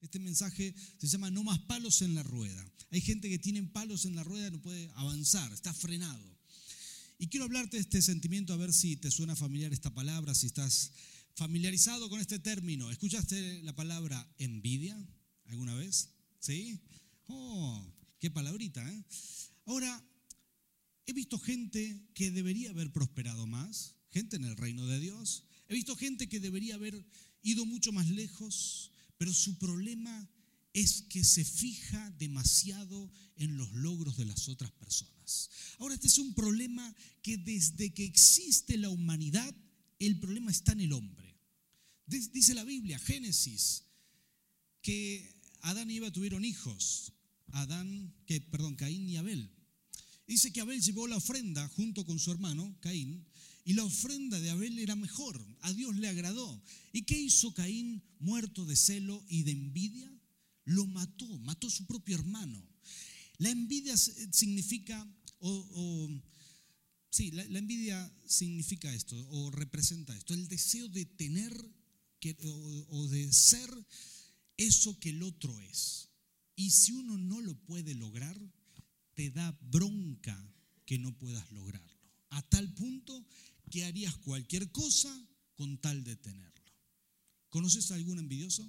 Este 0.00 0.18
mensaje 0.18 0.74
se 0.98 1.08
llama 1.08 1.30
No 1.30 1.42
más 1.42 1.58
palos 1.60 2.02
en 2.02 2.14
la 2.14 2.22
rueda. 2.22 2.64
Hay 2.90 3.00
gente 3.00 3.28
que 3.28 3.38
tiene 3.38 3.62
palos 3.64 4.04
en 4.04 4.16
la 4.16 4.24
rueda 4.24 4.50
no 4.50 4.62
puede 4.62 4.90
avanzar, 4.94 5.52
está 5.52 5.74
frenado. 5.74 6.38
Y 7.18 7.26
quiero 7.26 7.46
hablarte 7.46 7.76
de 7.76 7.82
este 7.82 8.00
sentimiento, 8.00 8.52
a 8.52 8.56
ver 8.56 8.72
si 8.72 8.96
te 8.96 9.10
suena 9.10 9.34
familiar 9.34 9.72
esta 9.72 9.92
palabra, 9.92 10.34
si 10.34 10.46
estás 10.46 10.92
familiarizado 11.34 12.08
con 12.08 12.20
este 12.20 12.38
término. 12.38 12.90
¿Escuchaste 12.90 13.62
la 13.62 13.74
palabra 13.74 14.26
envidia 14.38 14.96
alguna 15.46 15.74
vez? 15.74 16.10
¿Sí? 16.38 16.80
Oh, 17.26 17.84
qué 18.20 18.30
palabrita, 18.30 18.88
¿eh? 18.88 19.04
Ahora, 19.66 20.02
he 21.06 21.12
visto 21.12 21.38
gente 21.38 22.08
que 22.14 22.30
debería 22.30 22.70
haber 22.70 22.92
prosperado 22.92 23.46
más, 23.46 23.96
gente 24.10 24.36
en 24.36 24.44
el 24.44 24.56
reino 24.56 24.86
de 24.86 25.00
Dios. 25.00 25.44
He 25.68 25.74
visto 25.74 25.96
gente 25.96 26.28
que 26.28 26.40
debería 26.40 26.76
haber 26.76 27.04
ido 27.42 27.66
mucho 27.66 27.92
más 27.92 28.08
lejos, 28.08 28.92
pero 29.18 29.34
su 29.34 29.58
problema 29.58 30.30
es 30.72 31.02
que 31.02 31.24
se 31.24 31.44
fija 31.44 32.10
demasiado 32.18 33.10
en 33.36 33.56
los 33.56 33.72
logros 33.72 34.16
de 34.16 34.24
las 34.24 34.48
otras 34.48 34.70
personas. 34.72 35.50
Ahora, 35.78 35.94
este 35.94 36.06
es 36.06 36.18
un 36.18 36.34
problema 36.34 36.94
que 37.22 37.36
desde 37.36 37.92
que 37.92 38.04
existe 38.04 38.78
la 38.78 38.88
humanidad, 38.88 39.54
el 39.98 40.18
problema 40.18 40.50
está 40.50 40.72
en 40.72 40.80
el 40.80 40.92
hombre. 40.92 41.36
Dice 42.06 42.54
la 42.54 42.64
Biblia, 42.64 42.98
Génesis, 42.98 43.84
que 44.80 45.34
Adán 45.60 45.90
y 45.90 45.96
Eva 45.96 46.10
tuvieron 46.10 46.44
hijos. 46.44 47.12
Adán, 47.48 48.14
que, 48.26 48.40
perdón, 48.40 48.76
Caín 48.76 49.08
y 49.08 49.16
Abel. 49.16 49.50
Dice 50.26 50.52
que 50.52 50.60
Abel 50.60 50.80
llevó 50.80 51.06
la 51.08 51.16
ofrenda 51.16 51.66
junto 51.68 52.04
con 52.04 52.18
su 52.18 52.30
hermano, 52.30 52.76
Caín, 52.80 53.26
y 53.68 53.74
la 53.74 53.84
ofrenda 53.84 54.40
de 54.40 54.48
Abel 54.48 54.78
era 54.78 54.96
mejor, 54.96 55.46
a 55.60 55.70
Dios 55.74 55.94
le 55.94 56.08
agradó. 56.08 56.64
¿Y 56.90 57.02
qué 57.02 57.18
hizo 57.18 57.52
Caín 57.52 58.02
muerto 58.18 58.64
de 58.64 58.74
celo 58.74 59.22
y 59.28 59.42
de 59.42 59.50
envidia? 59.50 60.10
Lo 60.64 60.86
mató, 60.86 61.26
mató 61.40 61.66
a 61.66 61.70
su 61.70 61.84
propio 61.84 62.16
hermano. 62.16 62.66
La 63.36 63.50
envidia 63.50 63.94
significa, 63.98 65.06
o, 65.40 66.10
sí, 67.10 67.30
la, 67.30 67.42
envidia 67.42 68.10
significa 68.24 68.90
esto, 68.94 69.14
o 69.32 69.50
representa 69.50 70.16
esto, 70.16 70.32
el 70.32 70.48
deseo 70.48 70.88
de 70.88 71.04
tener 71.04 71.52
que, 72.20 72.38
o 72.40 73.06
de 73.08 73.30
ser 73.34 73.68
eso 74.56 74.98
que 74.98 75.10
el 75.10 75.22
otro 75.22 75.60
es. 75.60 76.08
Y 76.56 76.70
si 76.70 76.92
uno 76.92 77.18
no 77.18 77.42
lo 77.42 77.54
puede 77.66 77.94
lograr, 77.94 78.40
te 79.12 79.28
da 79.28 79.58
bronca 79.60 80.42
que 80.86 80.98
no 80.98 81.14
puedas 81.18 81.52
lograrlo. 81.52 81.98
A 82.30 82.42
tal 82.48 82.72
punto 82.72 83.26
que 83.68 83.84
harías 83.84 84.16
cualquier 84.18 84.70
cosa 84.70 85.12
con 85.54 85.78
tal 85.78 86.04
de 86.04 86.16
tenerlo. 86.16 86.72
¿Conoces 87.48 87.90
a 87.90 87.94
algún 87.94 88.18
envidioso? 88.18 88.66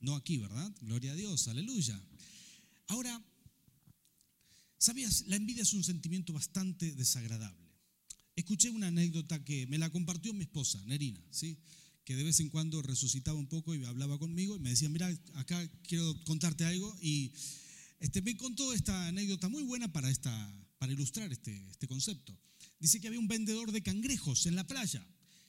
No 0.00 0.16
aquí, 0.16 0.38
¿verdad? 0.38 0.72
Gloria 0.80 1.12
a 1.12 1.16
Dios, 1.16 1.48
aleluya. 1.48 2.00
Ahora, 2.86 3.22
¿sabías? 4.78 5.26
La 5.26 5.36
envidia 5.36 5.62
es 5.62 5.74
un 5.74 5.84
sentimiento 5.84 6.32
bastante 6.32 6.92
desagradable. 6.92 7.70
Escuché 8.36 8.70
una 8.70 8.86
anécdota 8.86 9.44
que 9.44 9.66
me 9.66 9.78
la 9.78 9.90
compartió 9.90 10.32
mi 10.32 10.42
esposa, 10.42 10.82
Nerina, 10.86 11.22
¿sí? 11.30 11.58
que 12.04 12.16
de 12.16 12.24
vez 12.24 12.40
en 12.40 12.48
cuando 12.48 12.82
resucitaba 12.82 13.38
un 13.38 13.46
poco 13.46 13.74
y 13.74 13.84
hablaba 13.84 14.18
conmigo 14.18 14.56
y 14.56 14.58
me 14.58 14.70
decía, 14.70 14.88
mira, 14.88 15.08
acá 15.34 15.64
quiero 15.82 16.18
contarte 16.24 16.64
algo 16.64 16.96
y 17.00 17.32
este, 18.00 18.22
me 18.22 18.36
contó 18.36 18.72
esta 18.72 19.08
anécdota 19.08 19.48
muy 19.48 19.62
buena 19.62 19.92
para, 19.92 20.10
esta, 20.10 20.32
para 20.78 20.92
ilustrar 20.92 21.30
este, 21.30 21.68
este 21.70 21.86
concepto. 21.86 22.36
Dice 22.80 23.00
que 23.00 23.08
había 23.08 23.20
un 23.20 23.28
vendedor 23.28 23.72
de 23.72 23.82
cangrejos 23.82 24.46
en 24.46 24.56
la 24.56 24.66
playa 24.66 25.06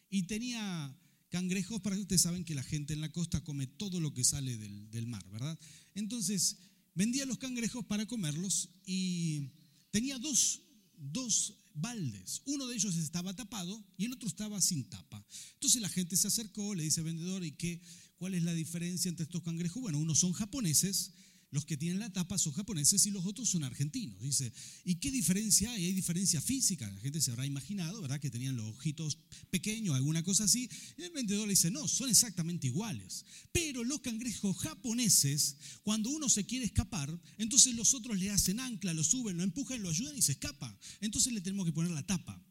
y 0.09 0.23
tenía 0.23 0.95
cangrejos, 1.29 1.81
para 1.81 1.95
que 1.95 2.01
ustedes 2.01 2.21
saben 2.21 2.43
que 2.43 2.53
la 2.53 2.61
gente 2.61 2.93
en 2.93 2.99
la 2.99 3.11
costa 3.11 3.41
come 3.41 3.65
todo 3.65 4.01
lo 4.01 4.13
que 4.13 4.25
sale 4.25 4.57
del, 4.57 5.07
mar, 5.07 5.25
¿verdad? 5.31 5.57
Entonces, 5.95 6.57
vendía 6.93 7.25
los 7.25 7.37
cangrejos 7.37 7.85
para 7.85 8.05
comerlos 8.05 8.69
y 8.85 9.49
tenía 9.91 10.19
dos, 10.19 10.61
dos 10.97 11.55
baldes. 11.73 12.41
Uno 12.45 12.67
de 12.67 12.75
ellos 12.75 12.97
estaba 12.97 13.33
tapado 13.33 13.81
y 13.97 14.05
el 14.05 14.13
otro 14.13 14.27
estaba 14.27 14.59
sin 14.59 14.83
tapa. 14.89 15.25
Entonces 15.53 15.81
la 15.81 15.87
gente 15.87 16.17
se 16.17 16.27
acercó, 16.27 16.75
le 16.75 16.83
dice 16.83 16.99
al 16.99 17.05
vendedor, 17.05 17.45
¿y 17.45 17.53
qué, 17.53 17.81
cuál 18.17 18.33
es 18.33 18.43
la 18.43 18.53
diferencia 18.53 19.07
entre 19.07 19.23
estos 19.23 19.41
cangrejos? 19.41 19.81
Bueno, 19.81 19.99
unos 19.99 20.19
son 20.19 20.33
japoneses 20.33 21.13
los 21.51 21.65
que 21.65 21.75
tienen 21.75 21.99
la 21.99 22.11
tapa 22.11 22.37
son 22.37 22.53
japoneses 22.53 23.05
y 23.05 23.11
los 23.11 23.25
otros 23.25 23.49
son 23.49 23.65
argentinos. 23.65 24.21
Dice, 24.21 24.53
¿y 24.85 24.95
qué 24.95 25.11
diferencia 25.11 25.69
hay? 25.71 25.85
Hay 25.85 25.93
diferencia 25.93 26.39
física. 26.41 26.89
La 26.89 27.01
gente 27.01 27.19
se 27.19 27.31
habrá 27.31 27.45
imaginado, 27.45 28.01
¿verdad? 28.01 28.21
Que 28.21 28.31
tenían 28.31 28.55
los 28.55 28.77
ojitos 28.77 29.17
pequeños, 29.49 29.93
alguna 29.95 30.23
cosa 30.23 30.45
así. 30.45 30.69
Y 30.97 31.03
el 31.03 31.11
vendedor 31.11 31.47
le 31.47 31.53
dice, 31.53 31.69
no, 31.69 31.89
son 31.89 32.09
exactamente 32.09 32.67
iguales. 32.67 33.25
Pero 33.51 33.83
los 33.83 33.99
cangrejos 33.99 34.57
japoneses, 34.59 35.57
cuando 35.83 36.09
uno 36.09 36.29
se 36.29 36.45
quiere 36.45 36.65
escapar, 36.65 37.19
entonces 37.37 37.75
los 37.75 37.93
otros 37.93 38.17
le 38.17 38.31
hacen 38.31 38.61
ancla, 38.61 38.93
lo 38.93 39.03
suben, 39.03 39.35
lo 39.35 39.43
empujan, 39.43 39.83
lo 39.83 39.89
ayudan 39.89 40.17
y 40.17 40.21
se 40.21 40.31
escapa. 40.31 40.77
Entonces 41.01 41.33
le 41.33 41.41
tenemos 41.41 41.65
que 41.65 41.73
poner 41.73 41.91
la 41.91 42.05
tapa. 42.05 42.41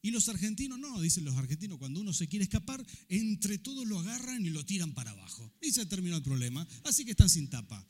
Y 0.00 0.12
los 0.12 0.28
argentinos 0.28 0.78
no, 0.78 1.00
dicen 1.00 1.24
los 1.24 1.34
argentinos, 1.34 1.78
cuando 1.78 1.98
uno 1.98 2.12
se 2.12 2.28
quiere 2.28 2.44
escapar, 2.44 2.86
entre 3.08 3.58
todos 3.58 3.84
lo 3.86 3.98
agarran 3.98 4.44
y 4.44 4.50
lo 4.50 4.64
tiran 4.64 4.92
para 4.92 5.10
abajo. 5.10 5.50
Y 5.60 5.72
se 5.72 5.86
terminó 5.86 6.14
el 6.14 6.22
problema. 6.22 6.68
Así 6.84 7.04
que 7.04 7.12
están 7.12 7.30
sin 7.30 7.48
tapa. 7.48 7.84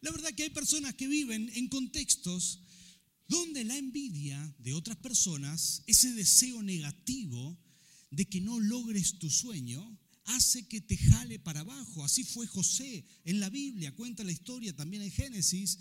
La 0.00 0.10
verdad 0.10 0.32
que 0.34 0.44
hay 0.44 0.50
personas 0.50 0.94
que 0.94 1.06
viven 1.06 1.50
en 1.54 1.68
contextos 1.68 2.60
donde 3.28 3.64
la 3.64 3.76
envidia 3.76 4.54
de 4.58 4.74
otras 4.74 4.96
personas, 4.96 5.82
ese 5.86 6.12
deseo 6.14 6.62
negativo 6.62 7.58
de 8.10 8.24
que 8.26 8.40
no 8.40 8.58
logres 8.58 9.18
tu 9.18 9.30
sueño, 9.30 9.98
hace 10.24 10.66
que 10.66 10.80
te 10.80 10.96
jale 10.96 11.38
para 11.38 11.60
abajo. 11.60 12.04
Así 12.04 12.24
fue 12.24 12.46
José 12.46 13.04
en 13.24 13.40
la 13.40 13.50
Biblia, 13.50 13.94
cuenta 13.94 14.24
la 14.24 14.32
historia 14.32 14.74
también 14.74 15.02
en 15.02 15.12
Génesis, 15.12 15.78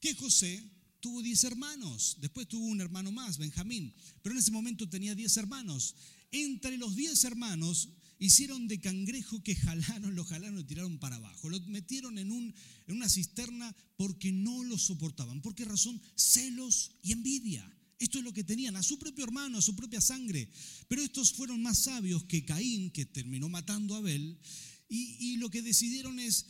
que 0.00 0.14
José 0.14 0.62
tuvo 1.00 1.22
diez 1.22 1.44
hermanos, 1.44 2.16
después 2.20 2.46
tuvo 2.48 2.66
un 2.66 2.80
hermano 2.80 3.10
más, 3.10 3.38
Benjamín, 3.38 3.94
pero 4.22 4.34
en 4.34 4.38
ese 4.38 4.50
momento 4.50 4.88
tenía 4.88 5.14
diez 5.14 5.36
hermanos. 5.36 5.96
Entre 6.30 6.76
los 6.76 6.94
diez 6.94 7.24
hermanos 7.24 7.88
hicieron 8.18 8.68
de 8.68 8.80
cangrejo 8.80 9.42
que 9.42 9.56
jalaron, 9.56 10.14
lo 10.14 10.24
jalaron 10.24 10.60
y 10.60 10.64
tiraron 10.64 10.98
para 10.98 11.16
abajo. 11.16 11.48
Lo 11.48 11.58
metieron 11.62 12.18
en, 12.18 12.30
un, 12.30 12.54
en 12.86 12.96
una 12.96 13.08
cisterna 13.08 13.74
porque 13.96 14.30
no 14.30 14.62
lo 14.62 14.78
soportaban. 14.78 15.40
¿Por 15.40 15.54
qué 15.54 15.64
razón? 15.64 16.00
Celos 16.14 16.92
y 17.02 17.12
envidia. 17.12 17.68
Esto 17.98 18.18
es 18.18 18.24
lo 18.24 18.32
que 18.32 18.44
tenían, 18.44 18.76
a 18.76 18.82
su 18.82 18.98
propio 18.98 19.24
hermano, 19.24 19.58
a 19.58 19.62
su 19.62 19.74
propia 19.74 20.00
sangre. 20.00 20.48
Pero 20.88 21.02
estos 21.02 21.32
fueron 21.32 21.62
más 21.62 21.80
sabios 21.80 22.24
que 22.24 22.44
Caín, 22.44 22.90
que 22.90 23.06
terminó 23.06 23.48
matando 23.48 23.94
a 23.94 23.98
Abel. 23.98 24.38
Y 24.88 25.36
lo 25.36 25.50
que 25.50 25.62
decidieron 25.62 26.18
es, 26.18 26.46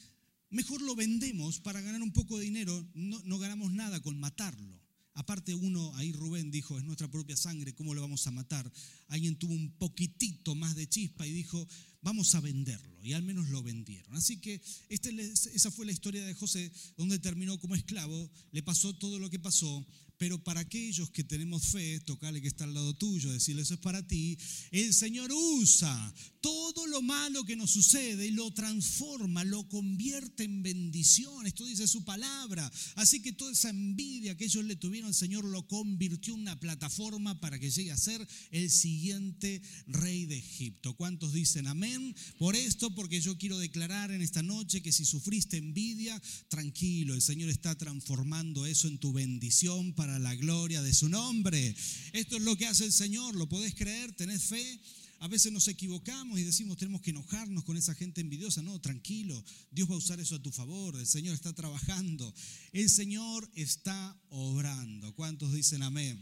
mejor 0.51 0.83
lo 0.83 0.95
vendemos 0.95 1.61
para 1.61 1.81
ganar 1.81 2.03
un 2.03 2.13
poco 2.13 2.39
de 2.39 2.45
dinero, 2.45 2.87
no, 2.95 3.39
ganamos 3.39 3.73
nada 3.73 4.01
con 4.01 4.19
matarlo. 4.19 4.79
Aparte 5.15 5.55
uno, 5.55 5.93
ahí 5.97 6.13
Rubén 6.13 6.51
dijo, 6.51 6.79
es 6.79 6.85
nuestra 6.85 7.11
propia 7.11 7.37
sangre, 7.37 7.75
¿cómo 7.75 7.95
lo 7.95 8.01
vamos 8.01 8.27
a 8.27 8.31
matar? 8.31 8.71
Alguien 9.09 9.37
tuvo 9.37 9.55
un 9.55 9.71
poquitito 9.73 10.55
más 10.55 10.77
de 10.77 10.89
chispa 10.89 11.27
y 11.27 11.33
dijo, 11.33 11.67
vamos 12.01 12.35
a 12.35 12.41
venderlo. 12.41 13.03
Y 13.03 13.13
al 13.13 13.23
menos 13.23 13.49
lo 13.49 13.63
vendieron. 13.63 14.15
Así 14.17 14.39
que 14.39 14.61
este 14.89 15.11
esa 15.21 15.71
fue 15.71 15.87
la 15.87 15.93
historia 15.93 16.25
de 16.25 16.35
José, 16.35 16.73
donde 16.97 17.19
terminó 17.19 17.59
como 17.59 17.75
esclavo, 17.75 18.31
le 18.53 18.63
pasó 18.63 18.95
todo 18.95 19.19
lo 19.19 19.29
que 19.31 19.39
pasó, 19.39 19.87
pero 20.21 20.45
para 20.45 20.61
aquellos 20.61 21.09
que 21.09 21.25
tenemos 21.25 21.69
fe, 21.69 21.99
tocarle 22.01 22.43
que 22.43 22.49
está 22.49 22.65
al 22.65 22.75
lado 22.75 22.93
tuyo, 22.93 23.33
decirle 23.33 23.63
eso 23.63 23.73
es 23.73 23.81
para 23.81 24.07
ti, 24.07 24.37
el 24.71 24.93
Señor 24.93 25.33
usa 25.33 26.15
todo 26.43 26.87
lo 26.87 27.01
malo 27.01 27.45
que 27.45 27.57
nos 27.57 27.71
sucede 27.71 28.27
y 28.27 28.31
lo 28.31 28.51
transforma, 28.51 29.45
lo 29.45 29.67
convierte 29.69 30.45
en 30.45 30.63
bendición. 30.63 31.47
Esto 31.47 31.65
dice 31.65 31.87
su 31.87 32.05
palabra. 32.05 32.71
Así 32.97 33.21
que 33.21 33.33
toda 33.33 33.53
esa 33.53 33.71
envidia 33.71 34.37
que 34.37 34.45
ellos 34.45 34.65
le 34.65 34.77
tuvieron, 34.77 35.09
el 35.09 35.15
Señor 35.15 35.45
lo 35.45 35.67
convirtió 35.67 36.35
en 36.35 36.41
una 36.41 36.61
plataforma 36.61 37.41
para 37.41 37.59
que 37.59 37.71
llegue 37.71 37.93
a 37.93 37.97
ser 37.97 38.27
el 38.51 38.71
siguiente 38.71 39.63
rey 39.87 40.27
de 40.27 40.37
Egipto. 40.37 40.95
¿Cuántos 40.97 41.33
dicen 41.33 41.67
amén? 41.67 42.15
Por 42.39 42.57
esto, 42.57 42.95
porque 42.95 43.21
yo 43.21 43.39
quiero 43.39 43.59
declarar 43.59 44.11
en 44.11 44.23
esta 44.23 44.43
noche 44.43 44.83
que 44.83 44.93
si 44.93 45.05
sufriste 45.05 45.57
envidia, 45.57 46.21
tranquilo, 46.49 47.15
el 47.15 47.23
Señor 47.23 47.51
está 47.51 47.75
transformando 47.77 48.67
eso 48.67 48.89
en 48.89 48.99
tu 48.99 49.13
bendición 49.13 49.93
para 49.95 50.10
la 50.19 50.35
gloria 50.35 50.83
de 50.83 50.93
su 50.93 51.09
nombre. 51.09 51.75
Esto 52.13 52.37
es 52.37 52.43
lo 52.43 52.57
que 52.57 52.67
hace 52.67 52.85
el 52.85 52.93
Señor, 52.93 53.35
¿lo 53.37 53.49
podés 53.49 53.75
creer? 53.75 54.13
¿Tenés 54.13 54.45
fe? 54.45 54.81
A 55.21 55.29
veces 55.29 55.53
nos 55.53 55.69
equivocamos 55.69 56.39
y 56.39 56.45
decimos 56.45 56.79
tenemos 56.79 57.03
que 57.03 57.11
enojarnos 57.11 57.65
con 57.65 57.77
esa 57.77 57.95
gente 57.95 58.23
envidiosa. 58.23 58.63
No, 58.63 58.81
tranquilo, 58.81 59.45
Dios 59.71 59.91
va 59.91 59.95
a 59.95 59.99
usar 59.99 60.19
eso 60.19 60.35
a 60.35 60.43
tu 60.43 60.51
favor. 60.51 60.97
El 60.97 61.07
Señor 61.07 61.35
está 61.35 61.53
trabajando. 61.53 62.33
El 62.73 62.89
Señor 62.89 63.51
está 63.55 64.19
obrando. 64.31 65.15
¿Cuántos 65.15 65.53
dicen 65.53 65.83
amén? 65.83 66.19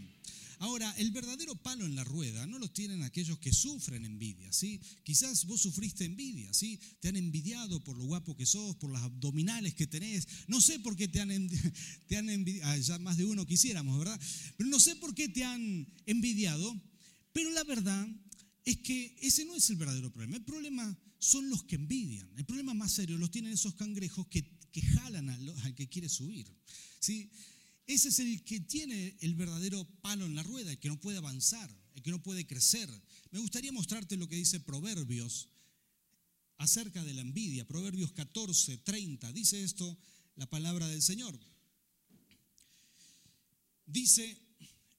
Ahora, 0.61 0.93
el 0.99 1.11
verdadero 1.13 1.55
palo 1.55 1.87
en 1.87 1.95
la 1.95 2.03
rueda 2.05 2.47
no 2.47 2.59
lo 2.59 2.69
tienen 2.71 3.03
aquellos 3.03 3.39
que 3.39 3.53
sufren 3.53 4.05
envidia, 4.05 4.53
¿sí? 4.53 4.81
Quizás 5.05 5.45
vos 5.47 5.61
sufriste 5.61 6.05
envidia, 6.05 6.53
¿sí? 6.53 6.81
Te 7.01 7.09
han 7.09 7.17
envidiado 7.17 7.83
por 7.85 7.97
lo 7.97 8.05
guapo 8.05 8.37
que 8.37 8.45
sos, 8.45 8.75
por 8.77 8.91
las 8.91 9.03
abdominales 9.03 9.75
que 9.75 9.87
tenés. 9.87 10.27
No 10.49 10.61
sé 10.61 10.81
por 10.81 10.97
qué 10.97 11.07
te 11.07 11.21
han, 11.21 11.29
te 12.09 12.17
han 12.17 12.29
envidiado, 12.29 12.71
ah, 12.71 12.77
ya 12.77 12.99
más 12.99 13.17
de 13.17 13.25
uno 13.25 13.47
quisiéramos, 13.47 13.99
¿verdad? 13.99 14.21
Pero 14.57 14.69
no 14.69 14.81
sé 14.81 14.97
por 14.97 15.15
qué 15.15 15.29
te 15.29 15.45
han 15.45 15.87
envidiado, 16.07 16.75
pero 17.33 17.51
la 17.53 17.63
verdad 17.65 18.09
es 18.65 18.79
que 18.79 19.17
ese 19.23 19.45
no 19.45 19.55
es 19.55 19.71
el 19.71 19.77
verdadero 19.77 20.11
problema. 20.11 20.37
El 20.37 20.45
problema 20.45 20.99
son 21.19 21.49
los 21.51 21.65
que 21.65 21.77
envidian. 21.77 22.29
El 22.37 22.45
problema 22.45 22.75
más 22.75 22.93
serio 22.93 23.17
los 23.17 23.31
tienen 23.31 23.53
esos 23.53 23.75
cangrejos 23.75 24.27
que, 24.27 24.59
que 24.73 24.83
jalan 24.83 25.31
al, 25.31 25.49
al, 25.63 25.75
que 25.75 25.89
quiere 25.89 26.09
subir. 26.09 26.47
¿sí? 27.01 27.31
Ese 27.89 28.11
es 28.11 28.19
el 28.19 28.45
que 28.45 28.61
tiene 28.61 29.17
el 29.21 29.35
verdadero 29.35 29.83
palo 30.03 30.27
en 30.27 30.35
la 30.35 30.43
rueda, 30.43 30.71
el 30.71 30.79
que 30.79 30.91
no 30.91 31.01
puede 31.01 31.17
avanzar, 31.17 31.75
el 31.95 32.03
que 32.03 32.11
no 32.11 32.23
puede 32.23 32.47
crecer. 32.47 32.89
Me 33.31 33.39
gustaría 33.39 33.73
mostrarte 33.73 34.19
lo 34.19 34.29
que 34.29 34.37
dice 34.37 34.61
Proverbios 34.61 35.49
acerca 36.59 37.03
de 37.03 37.15
la 37.15 37.23
envidia. 37.23 37.67
Proverbios 37.67 38.13
14, 38.13 38.77
30. 38.77 39.33
Dice 39.33 39.65
esto 39.65 39.99
la 40.37 40.45
palabra 40.51 40.87
del 40.87 41.01
Señor. 41.01 41.41
Dice, 43.87 44.37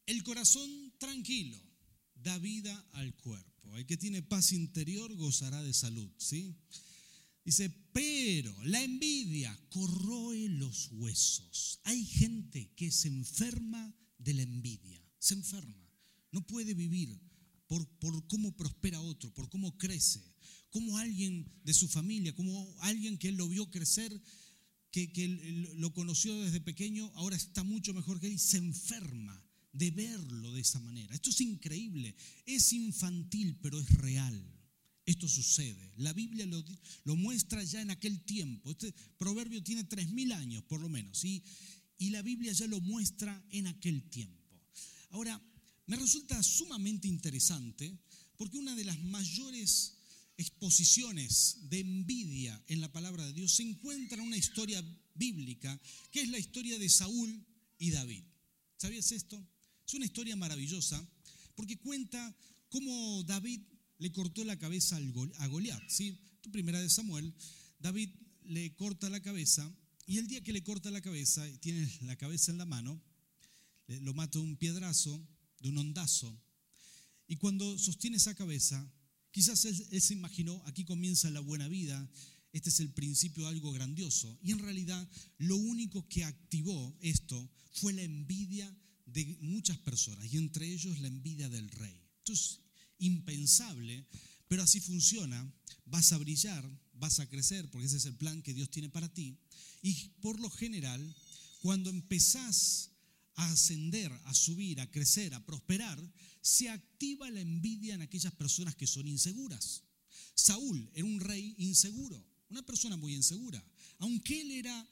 el 0.07 0.24
corazón 0.24 0.92
tranquilo 0.97 1.62
da 2.15 2.39
vida 2.39 2.74
al 2.94 3.13
cuerpo. 3.18 3.77
El 3.77 3.85
que 3.85 3.97
tiene 3.97 4.24
paz 4.24 4.51
interior 4.51 5.13
gozará 5.13 5.62
de 5.62 5.75
salud, 5.75 6.09
¿sí? 6.18 6.56
Dice, 7.45 7.71
pero 7.94 8.56
la 8.63 8.81
envidia 8.83 9.57
corroe 9.69 10.50
los 10.50 10.89
huesos. 10.91 11.80
Hay 11.83 12.06
gente 12.06 12.71
que 12.75 12.91
se 12.91 13.07
enferma 13.07 13.95
de 14.18 14.33
la 14.33 14.44
envidia, 14.44 15.03
se 15.18 15.33
enferma. 15.33 15.89
No 16.31 16.45
puede 16.45 16.74
vivir 16.74 17.19
por, 17.68 17.88
por 18.00 18.27
cómo 18.27 18.56
prospera 18.56 19.01
otro, 19.01 19.33
por 19.33 19.50
cómo 19.50 19.77
crece, 19.77 20.24
como 20.69 20.97
alguien 20.97 21.51
de 21.63 21.74
su 21.74 21.88
familia, 21.88 22.36
como 22.36 22.75
alguien 22.81 23.18
que 23.18 23.30
él 23.30 23.36
lo 23.36 23.47
vio 23.47 23.69
crecer, 23.69 24.21
que, 24.92 25.12
que 25.12 25.27
lo 25.75 25.94
conoció 25.94 26.35
desde 26.42 26.62
pequeño, 26.62 27.12
ahora 27.15 27.35
está 27.35 27.63
mucho 27.63 27.94
mejor 27.94 28.19
que 28.19 28.27
él 28.27 28.39
se 28.39 28.57
enferma 28.57 29.44
de 29.71 29.92
verlo 29.92 30.53
de 30.53 30.62
esa 30.62 30.80
manera. 30.80 31.13
Esto 31.13 31.30
es 31.30 31.42
increíble, 31.42 32.15
es 32.45 32.74
infantil, 32.74 33.57
pero 33.62 33.80
es 33.80 33.89
real. 33.95 34.58
Esto 35.09 35.27
sucede. 35.27 35.91
La 35.97 36.13
Biblia 36.13 36.45
lo, 36.45 37.15
muestra 37.15 37.63
ya 37.63 37.81
en 37.81 37.89
aquel 37.89 38.21
tiempo. 38.25 38.69
Este 38.69 38.94
proverbio 39.17 39.63
tiene 39.63 39.83
tres 39.83 40.07
mil 40.11 40.31
años, 40.31 40.63
por 40.65 40.79
lo 40.79 40.88
menos, 40.88 41.25
y 41.25 41.41
la 42.11 42.21
Biblia 42.21 42.53
ya 42.53 42.67
lo 42.67 42.79
muestra 42.79 43.44
en 43.50 43.65
aquel 43.65 44.07
tiempo. 44.11 44.61
Ahora, 45.09 45.41
me 45.88 45.95
resulta 45.95 46.44
sumamente 46.44 47.07
interesante 47.07 47.97
porque 48.38 48.59
una 48.59 48.75
de 48.75 48.83
las 48.83 49.00
mayores 49.00 49.95
exposiciones 50.38 51.57
de 51.71 51.79
envidia 51.79 52.63
en 52.67 52.79
la 52.79 52.91
palabra 52.91 53.25
de 53.25 53.33
Dios 53.33 53.53
se 53.53 53.63
encuentra 53.63 54.21
en 54.21 54.27
una 54.27 54.38
historia 54.38 54.79
bíblica, 55.15 55.81
que 56.11 56.21
es 56.21 56.29
la 56.29 56.38
historia 56.38 56.77
de 56.77 56.88
Saúl 56.88 57.44
y 57.79 57.89
David. 57.89 58.25
¿Sabías 58.77 59.11
esto? 59.11 59.44
Es 59.88 59.95
una 59.95 60.06
historia 60.06 60.35
maravillosa 60.35 61.03
porque 61.56 61.79
cuenta 61.79 62.38
cómo 62.69 63.23
David 63.23 63.61
le 64.00 64.12
cortó 64.12 64.44
la 64.44 64.57
cabeza 64.57 64.98
a 65.38 65.48
Goliat. 65.48 65.81
¿sí? 65.90 66.18
Primera 66.51 66.81
de 66.81 66.90
Samuel, 66.90 67.34
David 67.80 68.10
le 68.46 68.75
corta 68.75 69.10
la 69.10 69.22
cabeza 69.22 69.72
y 70.07 70.18
el 70.18 70.28
día 70.28 70.42
que 70.42 70.54
le 70.54 70.63
corta 70.63 70.90
la 70.90 71.01
cabeza 71.01 71.46
tiene 71.60 71.88
la 72.01 72.16
cabeza 72.16 72.51
en 72.51 72.57
la 72.57 72.66
mano, 72.66 73.00
lo 73.88 74.13
mata 74.13 74.40
de 74.40 74.46
un 74.46 74.57
piedrazo, 74.57 75.24
de 75.60 75.69
un 75.69 75.78
ondazo. 75.78 76.42
Y 77.28 77.36
cuando 77.36 77.78
sostiene 77.78 78.18
esa 78.18 78.34
cabeza, 78.34 78.92
quizás 79.31 79.66
él, 79.66 79.88
él 79.92 80.02
se 80.02 80.13
imaginó, 80.13 80.63
aquí 80.66 80.84
comienza 80.84 81.30
la 81.30 81.42
buena 81.42 81.68
vida, 81.68 82.10
este 82.54 82.69
es 82.69 82.80
el 82.80 82.92
principio 82.92 83.44
de 83.44 83.50
algo 83.50 83.72
grandioso. 83.72 84.40
Y 84.42 84.52
en 84.52 84.60
realidad 84.60 85.07
lo 85.38 85.56
único 85.57 86.07
que 86.07 86.24
activó 86.24 86.98
esto 87.02 87.52
fue 87.74 87.94
la 87.94 88.02
envidia 88.02 88.75
de 89.06 89.38
muchas 89.42 89.78
personas 89.78 90.31
y 90.31 90.38
entre 90.38 90.68
ellos 90.72 91.00
la 91.00 91.07
envidia 91.07 91.50
del 91.50 91.69
rey. 91.69 92.02
Esto 92.18 92.34
es 92.34 92.62
impensable, 93.00 94.06
pero 94.48 94.63
así 94.63 94.80
funciona. 94.80 95.51
Vas 95.86 96.12
a 96.12 96.18
brillar, 96.18 96.63
vas 96.94 97.19
a 97.19 97.28
crecer, 97.28 97.69
porque 97.72 97.88
ese 97.88 97.98
es 97.98 98.06
el 98.06 98.16
plan 98.16 98.42
que 98.42 98.54
Dios 98.54 98.69
tiene 98.69 98.90
para 98.90 99.12
ti. 99.13 99.38
Y 99.81 100.10
por 100.22 100.40
lo 100.40 100.50
general, 100.50 101.16
cuando 101.62 101.90
empezás 101.90 102.92
a 103.36 103.51
ascender, 103.51 104.12
a 104.25 104.34
subir, 104.34 104.81
a 104.81 104.92
crecer, 104.92 105.34
a 105.34 105.46
prosperar, 105.46 106.00
se 106.42 106.69
activa 106.69 107.30
la 107.30 107.42
envidia 107.42 107.96
en 107.96 108.01
aquellas 108.01 108.34
personas 108.34 108.75
que 108.75 108.88
son 108.88 109.07
inseguras. 109.07 109.84
Saúl 110.36 110.90
era 110.94 111.06
un 111.06 111.19
rey 111.19 111.56
inseguro, 111.57 112.25
una 112.50 112.66
persona 112.66 112.98
muy 112.98 113.13
insegura. 113.13 113.63
Aunque 114.00 114.42
él 114.42 114.52
era 114.52 114.88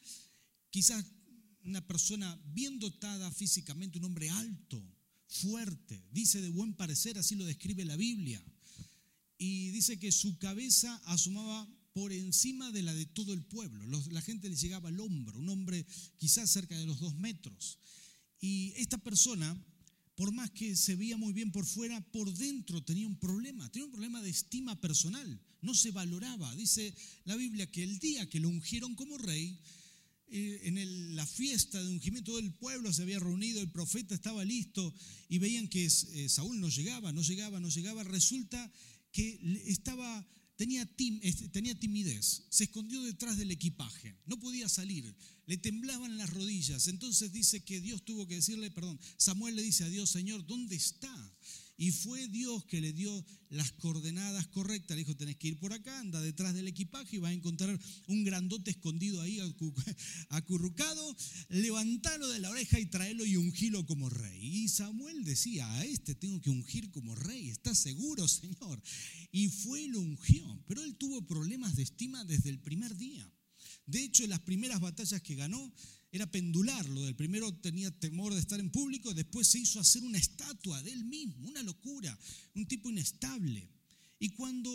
quizás 0.70 1.06
una 1.64 1.86
persona 1.86 2.40
bien 2.54 2.80
dotada 2.80 3.30
físicamente, 3.32 3.98
un 3.98 4.06
hombre 4.06 4.30
alto, 4.30 4.82
fuerte, 5.28 6.04
dice 6.12 6.42
de 6.42 6.50
buen 6.50 6.74
parecer, 6.74 7.18
así 7.18 7.36
lo 7.36 7.46
describe 7.46 7.86
la 7.86 7.96
Biblia. 7.96 8.44
Y 9.38 9.70
dice 9.70 10.00
que 10.00 10.12
su 10.12 10.38
cabeza 10.38 11.02
asomaba 11.06 11.68
por 11.94 12.14
encima 12.14 12.72
de 12.72 12.84
la 12.84 12.94
de 12.94 13.06
todo 13.06 13.34
el 13.34 13.44
pueblo. 13.44 13.86
la 14.12 14.22
gente 14.22 14.50
le 14.50 14.56
llegaba 14.56 14.90
al 14.90 15.00
hombro, 15.00 15.40
un 15.40 15.50
hombre 15.50 15.86
quizás 16.18 16.50
cerca 16.50 16.78
de 16.78 16.86
los 16.86 17.00
dos 17.00 17.16
metros. 17.16 17.80
Y 18.40 18.74
esta 18.78 18.98
persona, 19.00 19.58
por 20.16 20.32
más 20.32 20.52
que 20.52 20.76
se 20.76 20.96
veía 20.96 21.18
muy 21.18 21.34
bien 21.34 21.52
por 21.52 21.66
fuera, 21.66 22.00
por 22.12 22.32
dentro 22.34 22.84
tenía 22.84 23.08
un 23.08 23.20
problema, 23.20 23.68
tenía 23.72 23.86
un 23.86 23.92
problema 23.92 24.22
de 24.22 24.30
estima 24.30 24.80
personal, 24.80 25.42
no 25.62 25.74
se 25.74 25.92
valoraba. 25.92 26.56
Dice 26.56 26.94
la 27.26 27.36
Biblia 27.36 27.70
que 27.72 27.84
el 27.84 27.98
día 28.00 28.30
que 28.30 28.40
lo 28.40 28.50
ungieron 28.50 28.94
como 28.96 29.18
rey, 29.18 29.60
en 30.30 31.16
la 31.16 31.26
fiesta 31.26 31.82
de 31.82 31.90
ungimiento 31.90 32.36
del 32.36 32.54
pueblo 32.54 32.92
se 32.92 33.02
había 33.02 33.20
reunido, 33.20 33.62
el 33.62 33.72
profeta 33.72 34.14
estaba 34.16 34.44
listo 34.44 34.94
y 35.30 35.38
veían 35.38 35.68
que 35.68 35.86
eh, 35.86 36.30
Saúl 36.30 36.60
no 36.60 36.70
llegaba, 36.70 37.14
no 37.14 37.22
llegaba, 37.22 37.60
no 37.60 37.70
llegaba. 37.70 38.04
Resulta 38.04 38.72
que 39.12 39.40
estaba, 39.66 40.28
tenía, 40.56 40.86
tenía 41.52 41.80
timidez, 41.80 42.44
se 42.50 42.66
escondió 42.66 43.02
detrás 43.04 43.38
del 43.38 43.52
equipaje, 43.52 44.16
no 44.26 44.40
podía 44.40 44.68
salir, 44.68 45.16
le 45.46 45.58
temblaban 45.58 46.18
las 46.18 46.30
rodillas. 46.30 46.88
Entonces 46.88 47.32
dice 47.32 47.64
que 47.64 47.80
Dios 47.80 48.04
tuvo 48.04 48.28
que 48.28 48.36
decirle, 48.36 48.70
perdón, 48.72 49.00
Samuel 49.18 49.56
le 49.56 49.64
dice 49.64 49.86
a 49.86 49.90
Dios, 49.90 50.10
Señor, 50.10 50.46
¿dónde 50.46 50.76
está? 50.76 51.34
Y 51.78 51.92
fue 51.92 52.28
Dios 52.28 52.66
que 52.66 52.82
le 52.82 52.92
dio 52.92 53.24
las 53.50 53.72
coordenadas 53.74 54.48
correctas. 54.48 54.98
Le 54.98 55.04
dijo, 55.04 55.16
tenés 55.16 55.38
que 55.38 55.50
ir 55.50 55.60
por 55.60 55.74
acá, 55.74 56.00
anda 56.00 56.20
detrás 56.22 56.56
del 56.56 56.68
equipaje 56.68 57.16
y 57.16 57.20
vas 57.20 57.30
a 57.30 57.34
encontrar 57.34 57.80
un 58.08 58.24
grandote 58.24 58.72
escondido 58.72 59.22
ahí, 59.22 59.40
acurrucado. 60.30 61.16
Levantalo 61.50 62.28
de 62.30 62.40
la 62.40 62.50
oreja 62.50 62.80
y 62.80 62.88
tráelo 62.88 63.26
y 63.26 63.38
ungilo 63.38 63.86
como 63.86 64.10
rey. 64.10 64.64
Y 64.64 64.70
Samuel 64.70 65.24
decía, 65.24 65.72
a 65.72 65.86
este 65.86 66.16
tengo 66.16 66.42
que 66.42 66.50
ungir 66.50 66.90
como 66.90 67.14
rey. 67.14 67.50
¿Estás 67.50 67.78
seguro, 67.78 68.28
Señor? 68.28 68.82
Y 69.32 69.50
fue 69.50 69.84
y 69.84 69.88
lo 69.90 70.02
ungió. 70.02 70.64
Pero 70.68 70.84
él 70.84 70.96
tuvo 70.96 71.28
problemas 71.28 71.76
de 71.76 71.84
estima 71.84 72.26
desde 72.26 72.50
el 72.50 72.60
primer 72.60 72.98
día. 72.98 73.32
De 73.86 74.04
hecho, 74.04 74.24
en 74.24 74.32
las 74.32 74.42
primeras 74.42 74.82
batallas 74.82 75.22
que 75.22 75.36
ganó, 75.36 75.74
era 76.18 76.30
pendularlo. 76.30 77.06
Del 77.06 77.16
primero 77.16 77.54
tenía 77.56 77.92
temor 77.92 78.34
de 78.34 78.40
estar 78.40 78.60
en 78.60 78.70
público, 78.70 79.14
después 79.14 79.48
se 79.48 79.60
hizo 79.60 79.80
hacer 79.80 80.04
una 80.04 80.18
estatua 80.18 80.82
de 80.84 80.92
él 80.92 81.06
mismo, 81.06 81.48
una 81.48 81.64
locura, 81.64 82.18
un 82.56 82.68
tipo 82.68 82.90
inestable. 82.90 83.70
Y 84.20 84.30
cuando 84.30 84.70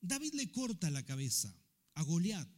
David 0.00 0.34
le 0.34 0.50
corta 0.50 0.90
la 0.90 1.04
cabeza 1.04 1.54
a 1.94 2.02
Goliat, 2.02 2.48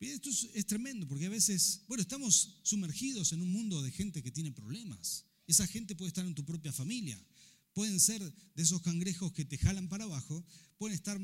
esto 0.00 0.30
es, 0.30 0.66
tremendo 0.66 1.08
porque 1.08 1.26
a 1.26 1.30
veces, 1.30 1.82
bueno, 1.88 2.02
estamos 2.02 2.60
sumergidos 2.62 3.32
en 3.32 3.42
un 3.42 3.50
mundo 3.50 3.82
de 3.82 3.90
gente 3.90 4.22
que 4.22 4.30
tiene 4.30 4.52
problemas. 4.52 5.24
Esa 5.46 5.66
gente 5.66 5.96
puede 5.96 6.08
estar 6.08 6.24
en 6.24 6.34
tu 6.34 6.44
propia 6.44 6.72
familia, 6.72 7.20
pueden 7.72 7.98
ser 7.98 8.22
de 8.22 8.62
esos 8.62 8.80
cangrejos 8.82 9.32
que 9.32 9.44
te 9.44 9.58
jalan 9.58 9.88
para 9.88 10.04
abajo, 10.04 10.46
pueden 10.78 10.94
estar 10.94 11.18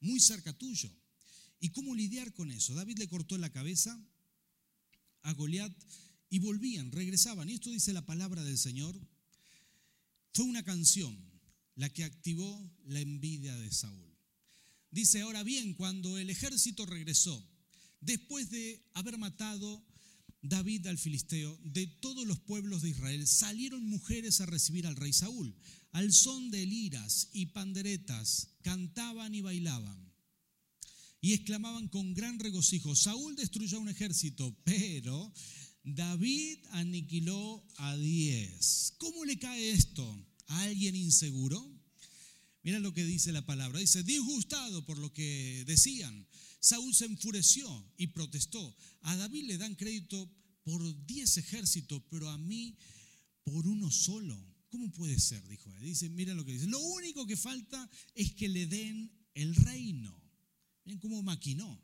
muy 0.00 0.20
cerca 0.20 0.52
tuyo. 0.52 0.92
¿Y 1.60 1.70
cómo 1.70 1.94
lidiar 1.94 2.32
con 2.34 2.50
eso? 2.52 2.74
David 2.74 2.98
le 2.98 3.08
cortó 3.08 3.38
la 3.38 3.50
cabeza 3.50 3.98
a 5.22 5.32
Goliat 5.32 5.72
y 6.30 6.38
volvían, 6.38 6.92
regresaban. 6.92 7.48
Y 7.48 7.54
esto 7.54 7.70
dice 7.70 7.92
la 7.92 8.04
palabra 8.04 8.44
del 8.44 8.58
Señor. 8.58 8.98
Fue 10.32 10.44
una 10.44 10.62
canción 10.62 11.16
la 11.74 11.88
que 11.88 12.04
activó 12.04 12.70
la 12.84 13.00
envidia 13.00 13.56
de 13.56 13.72
Saúl. 13.72 14.16
Dice, 14.90 15.20
ahora 15.20 15.42
bien, 15.42 15.74
cuando 15.74 16.18
el 16.18 16.30
ejército 16.30 16.86
regresó, 16.86 17.46
después 18.00 18.50
de 18.50 18.82
haber 18.94 19.18
matado 19.18 19.84
David 20.42 20.86
al 20.86 20.98
filisteo, 20.98 21.58
de 21.62 21.86
todos 21.86 22.26
los 22.26 22.38
pueblos 22.38 22.82
de 22.82 22.90
Israel 22.90 23.26
salieron 23.26 23.88
mujeres 23.88 24.40
a 24.40 24.46
recibir 24.46 24.86
al 24.86 24.96
rey 24.96 25.12
Saúl. 25.12 25.54
Al 25.92 26.12
son 26.12 26.50
de 26.50 26.64
liras 26.66 27.28
y 27.32 27.46
panderetas 27.46 28.48
cantaban 28.62 29.34
y 29.34 29.40
bailaban 29.40 30.07
y 31.20 31.32
exclamaban 31.32 31.88
con 31.88 32.14
gran 32.14 32.38
regocijo, 32.38 32.94
Saúl 32.94 33.34
destruyó 33.36 33.80
un 33.80 33.88
ejército, 33.88 34.56
pero 34.64 35.32
David 35.82 36.58
aniquiló 36.70 37.66
a 37.76 37.96
diez. 37.96 38.94
¿Cómo 38.98 39.24
le 39.24 39.38
cae 39.38 39.70
esto 39.70 40.26
a 40.46 40.62
alguien 40.62 40.94
inseguro? 40.94 41.78
Mira 42.62 42.80
lo 42.80 42.92
que 42.92 43.04
dice 43.04 43.32
la 43.32 43.46
palabra. 43.46 43.80
Dice, 43.80 44.02
disgustado 44.02 44.84
por 44.84 44.98
lo 44.98 45.12
que 45.12 45.64
decían, 45.66 46.28
Saúl 46.60 46.94
se 46.94 47.06
enfureció 47.06 47.92
y 47.96 48.08
protestó. 48.08 48.76
A 49.02 49.16
David 49.16 49.44
le 49.46 49.58
dan 49.58 49.74
crédito 49.74 50.30
por 50.64 51.06
diez 51.06 51.36
ejércitos, 51.38 52.02
pero 52.10 52.28
a 52.28 52.38
mí 52.38 52.76
por 53.44 53.66
uno 53.66 53.90
solo. 53.90 54.36
¿Cómo 54.68 54.90
puede 54.92 55.18
ser? 55.18 55.46
Dijo 55.48 55.74
él. 55.76 55.84
Dice, 55.84 56.10
mira 56.10 56.34
lo 56.34 56.44
que 56.44 56.52
dice. 56.52 56.66
Lo 56.66 56.80
único 56.80 57.26
que 57.26 57.36
falta 57.36 57.88
es 58.14 58.34
que 58.34 58.48
le 58.48 58.66
den 58.66 59.10
el 59.34 59.54
reino. 59.54 60.27
Miren 60.88 61.00
cómo 61.00 61.22
maquinó. 61.22 61.78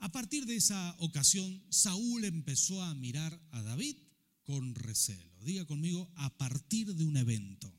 A 0.00 0.10
partir 0.10 0.44
de 0.44 0.56
esa 0.56 0.96
ocasión, 0.98 1.62
Saúl 1.70 2.24
empezó 2.24 2.82
a 2.82 2.92
mirar 2.92 3.40
a 3.52 3.62
David 3.62 3.96
con 4.42 4.74
recelo. 4.74 5.30
Diga 5.44 5.64
conmigo, 5.66 6.10
a 6.16 6.36
partir 6.36 6.96
de 6.96 7.04
un 7.04 7.16
evento. 7.16 7.72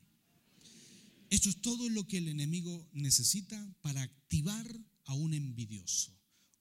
Esto 1.29 1.49
es 1.49 1.59
todo 1.61 1.89
lo 1.89 2.07
que 2.07 2.19
el 2.19 2.29
enemigo 2.29 2.87
necesita 2.93 3.59
para 3.81 4.01
activar 4.01 4.65
a 5.03 5.13
un 5.13 5.33
envidioso. 5.33 6.17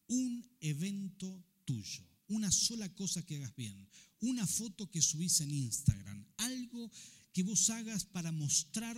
Un 0.08 0.44
evento 0.58 1.44
tuyo, 1.64 2.04
una 2.26 2.50
sola 2.50 2.92
cosa 2.96 3.24
que 3.24 3.36
hagas 3.36 3.54
bien, 3.54 3.88
una 4.18 4.44
foto 4.44 4.90
que 4.90 5.00
subís 5.00 5.40
en 5.40 5.54
Instagram, 5.54 6.26
algo 6.38 6.90
que 7.34 7.42
vos 7.42 7.68
hagas 7.68 8.06
para 8.06 8.32
mostrar 8.32 8.96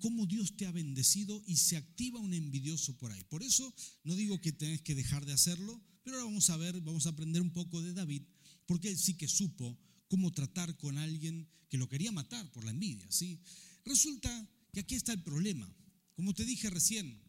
cómo 0.00 0.26
Dios 0.26 0.56
te 0.56 0.66
ha 0.66 0.72
bendecido 0.72 1.42
y 1.46 1.56
se 1.56 1.76
activa 1.76 2.20
un 2.20 2.34
envidioso 2.34 2.98
por 2.98 3.12
ahí. 3.12 3.22
Por 3.24 3.42
eso 3.42 3.72
no 4.04 4.14
digo 4.16 4.40
que 4.40 4.52
tenés 4.52 4.82
que 4.82 4.96
dejar 4.96 5.24
de 5.24 5.32
hacerlo, 5.32 5.80
pero 6.02 6.16
ahora 6.16 6.26
vamos 6.26 6.50
a 6.50 6.56
ver, 6.56 6.80
vamos 6.80 7.06
a 7.06 7.10
aprender 7.10 7.40
un 7.40 7.52
poco 7.52 7.80
de 7.80 7.94
David, 7.94 8.24
porque 8.66 8.90
él 8.90 8.98
sí 8.98 9.14
que 9.14 9.28
supo 9.28 9.78
cómo 10.08 10.32
tratar 10.32 10.76
con 10.76 10.98
alguien 10.98 11.48
que 11.70 11.78
lo 11.78 11.88
quería 11.88 12.10
matar 12.10 12.50
por 12.50 12.64
la 12.64 12.72
envidia. 12.72 13.06
¿sí? 13.10 13.40
Resulta 13.84 14.50
que 14.72 14.80
aquí 14.80 14.96
está 14.96 15.12
el 15.12 15.22
problema. 15.22 15.72
Como 16.16 16.34
te 16.34 16.44
dije 16.44 16.68
recién, 16.68 17.22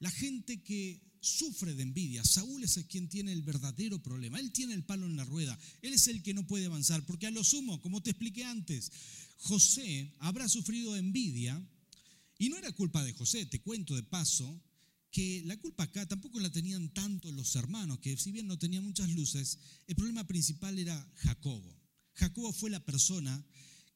la 0.00 0.10
gente 0.10 0.62
que 0.62 1.00
sufre 1.24 1.74
de 1.74 1.82
envidia. 1.82 2.24
Saúl 2.24 2.62
es 2.62 2.76
el 2.76 2.86
quien 2.86 3.08
tiene 3.08 3.32
el 3.32 3.42
verdadero 3.42 4.02
problema. 4.02 4.38
Él 4.38 4.52
tiene 4.52 4.74
el 4.74 4.84
palo 4.84 5.06
en 5.06 5.16
la 5.16 5.24
rueda. 5.24 5.58
Él 5.82 5.92
es 5.92 6.06
el 6.08 6.22
que 6.22 6.34
no 6.34 6.46
puede 6.46 6.66
avanzar. 6.66 7.04
Porque 7.06 7.26
a 7.26 7.30
lo 7.30 7.42
sumo, 7.42 7.80
como 7.80 8.02
te 8.02 8.10
expliqué 8.10 8.44
antes, 8.44 8.92
José 9.38 10.14
habrá 10.20 10.48
sufrido 10.48 10.96
envidia 10.96 11.60
y 12.38 12.48
no 12.48 12.56
era 12.56 12.72
culpa 12.72 13.02
de 13.04 13.12
José, 13.12 13.46
te 13.46 13.60
cuento 13.60 13.94
de 13.94 14.02
paso, 14.02 14.60
que 15.10 15.42
la 15.46 15.56
culpa 15.58 15.84
acá 15.84 16.06
tampoco 16.06 16.40
la 16.40 16.50
tenían 16.50 16.88
tanto 16.92 17.30
los 17.30 17.54
hermanos, 17.54 18.00
que 18.00 18.16
si 18.16 18.32
bien 18.32 18.48
no 18.48 18.58
tenía 18.58 18.80
muchas 18.80 19.08
luces, 19.10 19.58
el 19.86 19.94
problema 19.94 20.26
principal 20.26 20.78
era 20.78 21.08
Jacobo. 21.16 21.80
Jacobo 22.14 22.52
fue 22.52 22.70
la 22.70 22.84
persona 22.84 23.44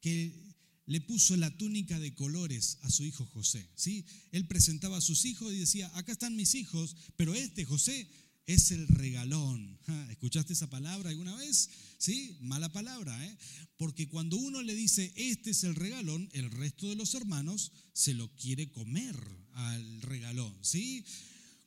que 0.01 0.48
le 0.89 1.03
puso 1.03 1.37
la 1.37 1.55
túnica 1.57 2.01
de 2.01 2.15
colores 2.15 2.79
a 2.81 2.91
su 2.91 3.05
hijo 3.05 3.27
José. 3.27 3.69
¿sí? 3.77 4.07
Él 4.33 4.49
presentaba 4.49 4.97
a 4.97 5.03
sus 5.03 5.27
hijos 5.27 5.53
y 5.53 5.59
decía, 5.59 5.91
acá 5.95 6.13
están 6.13 6.35
mis 6.35 6.55
hijos, 6.55 6.97
pero 7.17 7.35
este 7.35 7.67
José 7.67 8.09
es 8.47 8.71
el 8.71 8.89
regalón. 8.89 9.79
¿Escuchaste 10.09 10.55
esa 10.55 10.71
palabra 10.71 11.11
alguna 11.11 11.35
vez? 11.37 11.69
Sí, 11.99 12.39
mala 12.41 12.73
palabra, 12.73 13.23
¿eh? 13.27 13.37
Porque 13.77 14.09
cuando 14.09 14.39
uno 14.39 14.63
le 14.63 14.75
dice, 14.75 15.13
este 15.15 15.51
es 15.51 15.63
el 15.65 15.75
regalón, 15.75 16.31
el 16.33 16.51
resto 16.51 16.89
de 16.89 16.97
los 16.97 17.15
hermanos 17.15 17.71
se 17.93 18.15
lo 18.15 18.35
quiere 18.37 18.71
comer 18.71 19.15
al 19.53 20.01
regalón, 20.01 20.57
¿sí? 20.63 21.05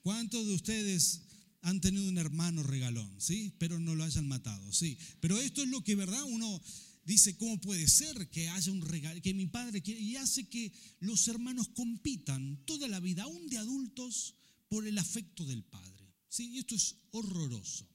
¿Cuántos 0.02 0.48
de 0.48 0.56
ustedes 0.56 1.22
han 1.62 1.80
tenido 1.80 2.10
un 2.10 2.18
hermano 2.18 2.64
regalón, 2.64 3.14
¿sí? 3.20 3.54
Pero 3.60 3.80
no 3.80 3.94
lo 3.94 4.04
hayan 4.04 4.28
matado, 4.28 4.74
¿sí? 4.74 4.98
Pero 5.20 5.38
esto 5.40 5.62
es 5.62 5.70
lo 5.70 5.84
que, 5.84 5.94
¿verdad? 5.94 6.24
Uno 6.24 6.60
dice, 7.12 7.36
¿cómo 7.36 7.60
puede 7.60 7.88
ser 7.88 8.30
que 8.30 8.48
haya 8.50 8.72
un 8.72 8.82
regalo, 8.82 9.22
que 9.22 9.34
mi 9.34 9.48
padre 9.48 9.82
quiere? 9.82 10.00
Y 10.00 10.16
hace 10.16 10.48
que 10.48 10.72
los 11.00 11.28
hermanos 11.28 11.68
compitan 11.70 12.64
toda 12.66 12.88
la 12.88 13.00
vida, 13.00 13.24
aún 13.24 13.48
de 13.48 13.58
adultos, 13.58 14.36
por 14.70 14.88
el 14.88 14.98
afecto 14.98 15.46
del 15.46 15.64
padre. 15.64 16.16
¿sí? 16.30 16.58
esto 16.58 16.76
es 16.76 16.96
horroroso. 17.12 17.88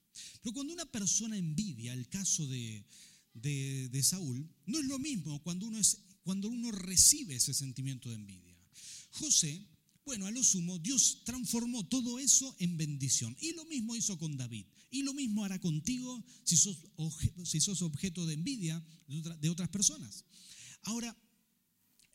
Pero 0.42 0.52
cuando 0.52 0.75
una 0.75 0.85
persona 0.85 1.37
envidia, 1.37 1.94
el 1.94 2.08
caso 2.08 2.46
de, 2.46 2.85
de, 3.32 4.02
Saúl, 4.02 4.46
no 4.66 4.78
es 4.78 4.85
lo 4.85 4.99
mismo 4.99 5.42
cuando 5.42 5.66
uno, 5.66 5.78
es, 5.78 5.99
cuando 6.23 6.49
uno 6.49 6.70
recibe 6.70 7.37
ese 7.37 7.54
sentimiento 7.54 8.11
de 8.11 8.16
envidia. 8.16 8.54
José, 9.12 9.66
bueno, 10.04 10.26
a 10.26 10.30
lo 10.30 10.44
sumo, 10.44 10.78
Dios 10.78 11.23
transformó 11.25 11.87
todo 11.87 12.18
eso 12.18 12.54
en 12.58 12.76
bendición. 12.76 13.35
Y 13.40 13.52
lo 13.52 13.64
mismo 13.64 13.96
hizo 13.96 14.18
con 14.18 14.37
David. 14.37 14.66
Y 14.90 15.02
lo 15.02 15.14
mismo 15.14 15.45
hará 15.45 15.59
contigo 15.59 16.25
si 16.45 16.57
sos, 16.57 17.83
objeto 17.83 18.26
de 18.26 18.35
envidia 18.35 18.85
de 19.40 19.50
otras 19.50 19.69
personas. 19.69 20.25
Ahora, 20.83 21.16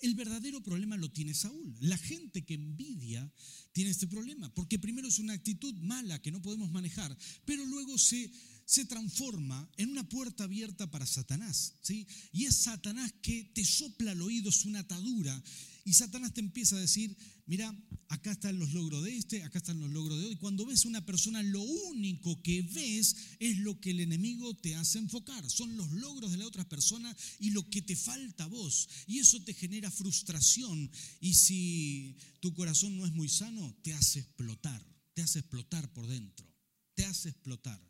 el 0.02 0.16
verdadero 0.16 0.62
problema 0.64 0.98
lo 0.98 1.12
tiene 1.12 1.34
Saúl. 1.34 1.76
La 1.80 1.98
gente 1.98 2.44
que 2.44 2.56
envidia 2.56 3.32
tiene 3.72 3.92
este 3.92 4.08
problema, 4.08 4.54
porque 4.54 4.80
primero 4.80 5.08
es 5.08 5.20
una 5.20 5.34
actitud 5.34 5.74
mala 5.76 6.22
que 6.22 6.32
no 6.32 6.42
podemos 6.42 6.72
manejar, 6.72 7.16
pero 7.46 7.66
luego 7.66 7.98
se, 7.98 8.32
se 8.66 8.86
transforma 8.86 9.70
en 9.78 9.90
una 9.90 10.08
puerta 10.08 10.46
abierta 10.46 10.90
para 10.90 11.06
Satanás. 11.06 11.74
¿sí? 11.82 12.08
Y 12.32 12.46
es 12.46 12.56
Satanás 12.56 13.14
que 13.22 13.44
te 13.54 13.66
sopla 13.66 14.12
al 14.12 14.22
oído, 14.22 14.50
es 14.50 14.66
una 14.66 14.80
atadura 14.80 15.44
y 15.84 15.94
Satanás 15.94 16.34
te 16.34 16.42
empieza 16.42 16.76
a 16.76 16.80
decir, 16.80 17.18
mira, 17.48 17.76
acá 18.10 18.32
están 18.32 18.60
los 18.60 18.72
logros 18.74 19.04
de 19.04 19.18
este, 19.18 19.44
acá 19.44 19.58
están 19.58 19.80
los 19.80 19.90
logros 19.90 20.18
de 20.18 20.26
otro. 20.26 20.34
Y 20.34 20.40
cuando 20.40 20.66
ves 20.66 20.86
a 20.86 20.90
una 20.90 21.06
persona, 21.06 21.42
lo 21.42 21.62
único 21.62 22.42
que 22.44 22.62
ves 22.62 23.16
es 23.40 23.58
lo 23.58 23.80
que 23.80 23.92
el 23.92 24.02
enemigo 24.02 24.54
te 24.56 24.76
hace 24.76 25.00
enfocar. 25.00 25.50
Son 25.50 25.76
los 25.76 25.90
logros 25.92 26.32
de 26.32 26.38
la 26.38 26.46
otra 26.46 26.68
persona 26.70 27.16
y 27.40 27.50
lo 27.52 27.68
que 27.70 27.82
te 27.82 27.96
falta 27.96 28.44
a 28.44 28.48
vos. 28.48 28.90
Y 29.08 29.20
eso 29.20 29.42
te 29.42 29.54
genera 29.54 29.90
frustración. 29.90 30.92
Y 31.20 31.34
si 31.34 32.18
tu 32.42 32.54
corazón 32.54 32.96
no 32.96 33.06
es 33.06 33.14
muy 33.14 33.30
sano, 33.30 33.76
te 33.82 33.94
hace 33.94 34.20
explotar. 34.20 34.86
Te 35.14 35.24
hace 35.24 35.40
explotar 35.40 35.92
por 35.94 36.08
dentro. 36.08 36.48
Te 36.94 37.06
hace 37.06 37.30
explotar. 37.30 37.82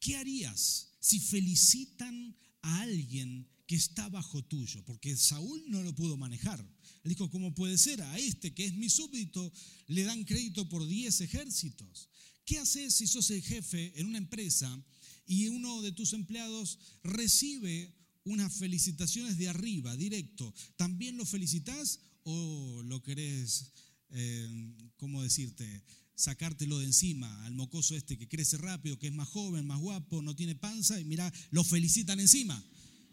¿Qué 0.00 0.16
harías 0.16 0.88
si 1.00 1.20
felicitan 1.20 2.36
a 2.62 2.80
alguien 2.82 3.48
que 3.66 3.76
está 3.76 4.08
bajo 4.08 4.44
tuyo? 4.44 4.84
Porque 4.84 5.16
Saúl 5.16 5.62
no 5.68 5.82
lo 5.82 5.94
pudo 5.94 6.16
manejar. 6.16 6.60
Él 7.04 7.10
dijo, 7.10 7.30
¿cómo 7.30 7.54
puede 7.54 7.78
ser? 7.78 8.02
A 8.02 8.18
este 8.18 8.54
que 8.54 8.66
es 8.66 8.74
mi 8.74 8.88
súbdito 8.88 9.52
le 9.86 10.04
dan 10.04 10.24
crédito 10.24 10.68
por 10.68 10.86
10 10.86 11.20
ejércitos. 11.20 12.08
¿Qué 12.44 12.58
haces 12.58 12.94
si 12.94 13.06
sos 13.06 13.30
el 13.30 13.42
jefe 13.42 13.92
en 14.00 14.06
una 14.06 14.18
empresa 14.18 14.82
y 15.26 15.48
uno 15.48 15.82
de 15.82 15.92
tus 15.92 16.12
empleados 16.14 16.78
recibe 17.02 17.94
unas 18.24 18.54
felicitaciones 18.54 19.36
de 19.36 19.48
arriba, 19.48 19.96
directo? 19.96 20.54
¿También 20.76 21.16
lo 21.16 21.26
felicitas 21.26 22.00
o 22.24 22.82
lo 22.84 23.02
querés, 23.02 23.72
eh, 24.10 24.48
cómo 24.96 25.22
decirte, 25.22 25.84
sacártelo 26.18 26.80
de 26.80 26.86
encima 26.86 27.44
al 27.44 27.54
mocoso 27.54 27.94
este 27.94 28.18
que 28.18 28.28
crece 28.28 28.58
rápido, 28.58 28.98
que 28.98 29.06
es 29.06 29.12
más 29.12 29.28
joven, 29.28 29.64
más 29.66 29.78
guapo, 29.78 30.20
no 30.20 30.34
tiene 30.34 30.56
panza 30.56 30.98
y 30.98 31.04
mira, 31.04 31.32
lo 31.52 31.62
felicitan 31.62 32.18
encima? 32.18 32.60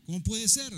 ¿Cómo 0.05 0.23
puede 0.23 0.47
ser? 0.47 0.73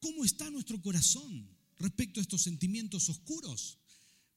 ¿Cómo 0.00 0.24
está 0.24 0.50
nuestro 0.50 0.82
corazón 0.82 1.48
respecto 1.78 2.18
a 2.18 2.22
estos 2.22 2.42
sentimientos 2.42 3.08
oscuros? 3.08 3.78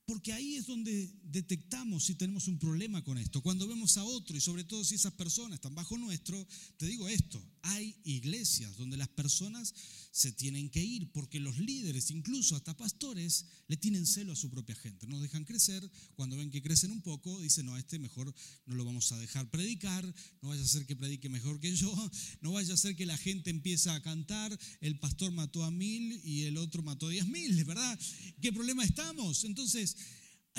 Porque 0.09 0.33
ahí 0.33 0.55
es 0.55 0.65
donde 0.65 1.07
detectamos 1.21 2.05
si 2.05 2.15
tenemos 2.15 2.47
un 2.47 2.57
problema 2.57 3.03
con 3.03 3.19
esto. 3.19 3.43
Cuando 3.43 3.67
vemos 3.67 3.95
a 3.95 4.03
otro 4.03 4.35
y 4.35 4.41
sobre 4.41 4.63
todo 4.63 4.83
si 4.83 4.95
esas 4.95 5.13
personas 5.13 5.53
están 5.53 5.75
bajo 5.75 5.99
nuestro, 5.99 6.47
te 6.77 6.87
digo 6.87 7.07
esto, 7.07 7.39
hay 7.61 7.95
iglesias 8.05 8.75
donde 8.75 8.97
las 8.97 9.09
personas 9.09 9.71
se 10.11 10.31
tienen 10.31 10.69
que 10.71 10.83
ir 10.83 11.11
porque 11.11 11.39
los 11.39 11.59
líderes, 11.59 12.09
incluso 12.09 12.55
hasta 12.55 12.75
pastores, 12.75 13.45
le 13.67 13.77
tienen 13.77 14.07
celo 14.07 14.33
a 14.33 14.35
su 14.35 14.49
propia 14.49 14.75
gente. 14.75 15.05
No 15.05 15.19
dejan 15.19 15.45
crecer, 15.45 15.87
cuando 16.15 16.37
ven 16.37 16.49
que 16.49 16.63
crecen 16.63 16.91
un 16.91 17.01
poco, 17.01 17.39
dicen, 17.39 17.67
no, 17.67 17.75
a 17.75 17.79
este 17.79 17.99
mejor 17.99 18.33
no 18.65 18.75
lo 18.75 18.85
vamos 18.85 19.11
a 19.11 19.19
dejar 19.19 19.49
predicar, 19.51 20.03
no 20.41 20.49
vaya 20.49 20.63
a 20.63 20.67
ser 20.67 20.87
que 20.87 20.95
predique 20.95 21.29
mejor 21.29 21.59
que 21.59 21.75
yo, 21.75 21.93
no 22.41 22.53
vaya 22.53 22.73
a 22.73 22.77
ser 22.77 22.95
que 22.95 23.05
la 23.05 23.17
gente 23.17 23.51
empiece 23.51 23.91
a 23.91 24.01
cantar, 24.01 24.57
el 24.81 24.97
pastor 24.97 25.31
mató 25.31 25.63
a 25.63 25.69
mil 25.69 26.19
y 26.23 26.45
el 26.45 26.57
otro 26.57 26.81
mató 26.81 27.07
a 27.07 27.11
diez 27.11 27.27
mil, 27.27 27.63
¿verdad? 27.63 27.99
¿Qué 28.41 28.51
problema 28.51 28.83
estamos? 28.83 29.43
Entonces, 29.43 29.95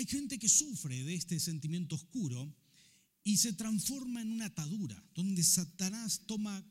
hay 0.01 0.07
gente 0.07 0.39
que 0.39 0.49
sufre 0.49 1.05
de 1.05 1.15
este 1.15 1.39
sentimiento 1.39 1.95
oscuro 1.95 2.57
y 3.23 3.37
se 3.37 3.53
transforma 3.53 4.23
en 4.23 4.33
una 4.33 4.47
atadura, 4.47 5.05
donde 5.15 5.45
Satanás 5.45 6.23
toma 6.25 6.65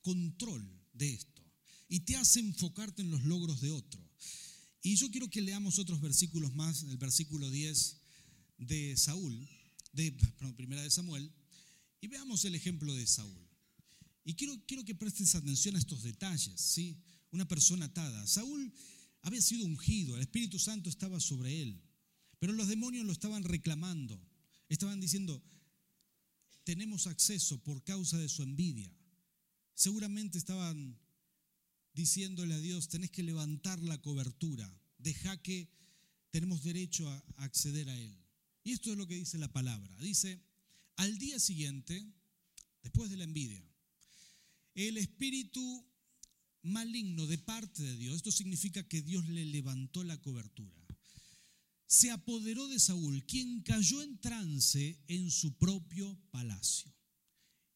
control 0.00 0.66
de 0.94 1.12
esto 1.12 1.42
y 1.90 2.00
te 2.00 2.16
hace 2.16 2.40
enfocarte 2.40 3.02
en 3.02 3.10
los 3.10 3.22
logros 3.24 3.60
de 3.60 3.70
otro. 3.70 4.02
Y 4.80 4.96
yo 4.96 5.10
quiero 5.10 5.28
que 5.28 5.42
leamos 5.42 5.78
otros 5.78 6.00
versículos 6.00 6.54
más, 6.54 6.84
el 6.84 6.96
versículo 6.96 7.50
10 7.50 7.98
de 8.56 8.96
Saúl, 8.96 9.46
de 9.92 10.12
primera 10.56 10.82
de 10.82 10.90
Samuel, 10.90 11.30
y 12.00 12.06
veamos 12.06 12.46
el 12.46 12.54
ejemplo 12.54 12.94
de 12.94 13.06
Saúl. 13.06 13.46
Y 14.24 14.32
quiero, 14.36 14.58
quiero 14.66 14.86
que 14.86 14.94
prestes 14.94 15.34
atención 15.34 15.76
a 15.76 15.80
estos 15.80 16.02
detalles, 16.02 16.58
¿sí? 16.58 16.96
Una 17.30 17.46
persona 17.46 17.84
atada. 17.84 18.26
Saúl 18.26 18.72
había 19.20 19.42
sido 19.42 19.66
ungido, 19.66 20.16
el 20.16 20.22
Espíritu 20.22 20.58
Santo 20.58 20.88
estaba 20.88 21.20
sobre 21.20 21.60
él, 21.60 21.83
pero 22.38 22.52
los 22.52 22.68
demonios 22.68 23.06
lo 23.06 23.12
estaban 23.12 23.44
reclamando, 23.44 24.20
estaban 24.68 25.00
diciendo, 25.00 25.42
tenemos 26.64 27.06
acceso 27.06 27.58
por 27.62 27.82
causa 27.84 28.18
de 28.18 28.28
su 28.28 28.42
envidia. 28.42 28.90
Seguramente 29.74 30.38
estaban 30.38 30.98
diciéndole 31.92 32.54
a 32.54 32.60
Dios, 32.60 32.88
tenés 32.88 33.10
que 33.10 33.22
levantar 33.22 33.80
la 33.82 34.00
cobertura, 34.00 34.70
deja 34.98 35.40
que 35.42 35.68
tenemos 36.30 36.62
derecho 36.62 37.08
a 37.08 37.24
acceder 37.36 37.88
a 37.88 37.96
Él. 37.96 38.18
Y 38.64 38.72
esto 38.72 38.90
es 38.90 38.98
lo 38.98 39.06
que 39.06 39.14
dice 39.14 39.38
la 39.38 39.52
palabra. 39.52 39.96
Dice, 39.98 40.40
al 40.96 41.18
día 41.18 41.38
siguiente, 41.38 42.04
después 42.82 43.10
de 43.10 43.16
la 43.16 43.24
envidia, 43.24 43.62
el 44.74 44.96
espíritu 44.96 45.86
maligno 46.62 47.26
de 47.26 47.38
parte 47.38 47.82
de 47.82 47.96
Dios, 47.96 48.16
esto 48.16 48.32
significa 48.32 48.82
que 48.88 49.02
Dios 49.02 49.28
le 49.28 49.44
levantó 49.44 50.02
la 50.02 50.20
cobertura. 50.20 50.83
Se 51.94 52.10
apoderó 52.10 52.66
de 52.66 52.80
Saúl, 52.80 53.24
quien 53.24 53.62
cayó 53.62 54.02
en 54.02 54.18
trance 54.18 54.98
en 55.06 55.30
su 55.30 55.56
propio 55.56 56.18
palacio. 56.32 56.92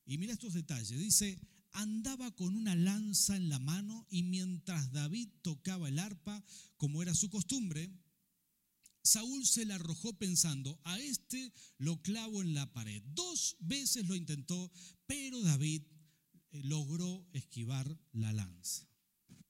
Y 0.05 0.19
mira 0.19 0.33
estos 0.33 0.55
detalles. 0.55 0.99
Dice, 0.99 1.39
andaba 1.71 2.35
con 2.35 2.57
una 2.57 2.75
lanza 2.75 3.37
en 3.37 3.49
la 3.49 3.61
mano 3.61 4.09
y 4.11 4.25
mientras 4.25 4.91
David 4.91 5.29
tocaba 5.43 5.89
el 5.89 6.01
arpa, 6.01 6.45
como 6.77 7.01
era 7.01 7.15
su 7.15 7.31
costumbre, 7.31 7.93
Saúl 9.05 9.47
se 9.47 9.65
la 9.65 9.77
arrojó 9.77 10.19
pensando, 10.19 10.81
a 10.83 10.99
este 10.99 11.53
lo 11.79 12.03
clavo 12.03 12.43
en 12.43 12.55
la 12.55 12.73
pared. 12.73 13.01
Dos 13.15 13.57
veces 13.61 14.09
lo 14.09 14.17
intentó, 14.17 14.73
pero 15.07 15.41
David 15.43 15.83
eh, 16.51 16.63
logró 16.65 17.25
esquivar 17.33 17.97
la 18.11 18.33
lanza. 18.33 18.89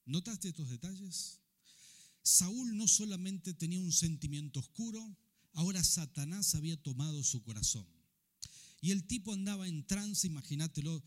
¿Notaste 0.04 0.48
estos 0.48 0.68
detalles? 0.68 1.40
Saúl 2.28 2.76
no 2.76 2.86
solamente 2.86 3.54
tenía 3.54 3.80
un 3.80 3.92
sentimiento 3.92 4.60
oscuro, 4.60 5.16
ahora 5.54 5.82
Satanás 5.82 6.54
había 6.54 6.76
tomado 6.76 7.24
su 7.24 7.42
corazón. 7.42 7.86
Y 8.80 8.90
el 8.90 9.06
tipo 9.06 9.32
andaba 9.32 9.66
en 9.66 9.86
trance, 9.86 10.26
imagínatelo, 10.26 11.02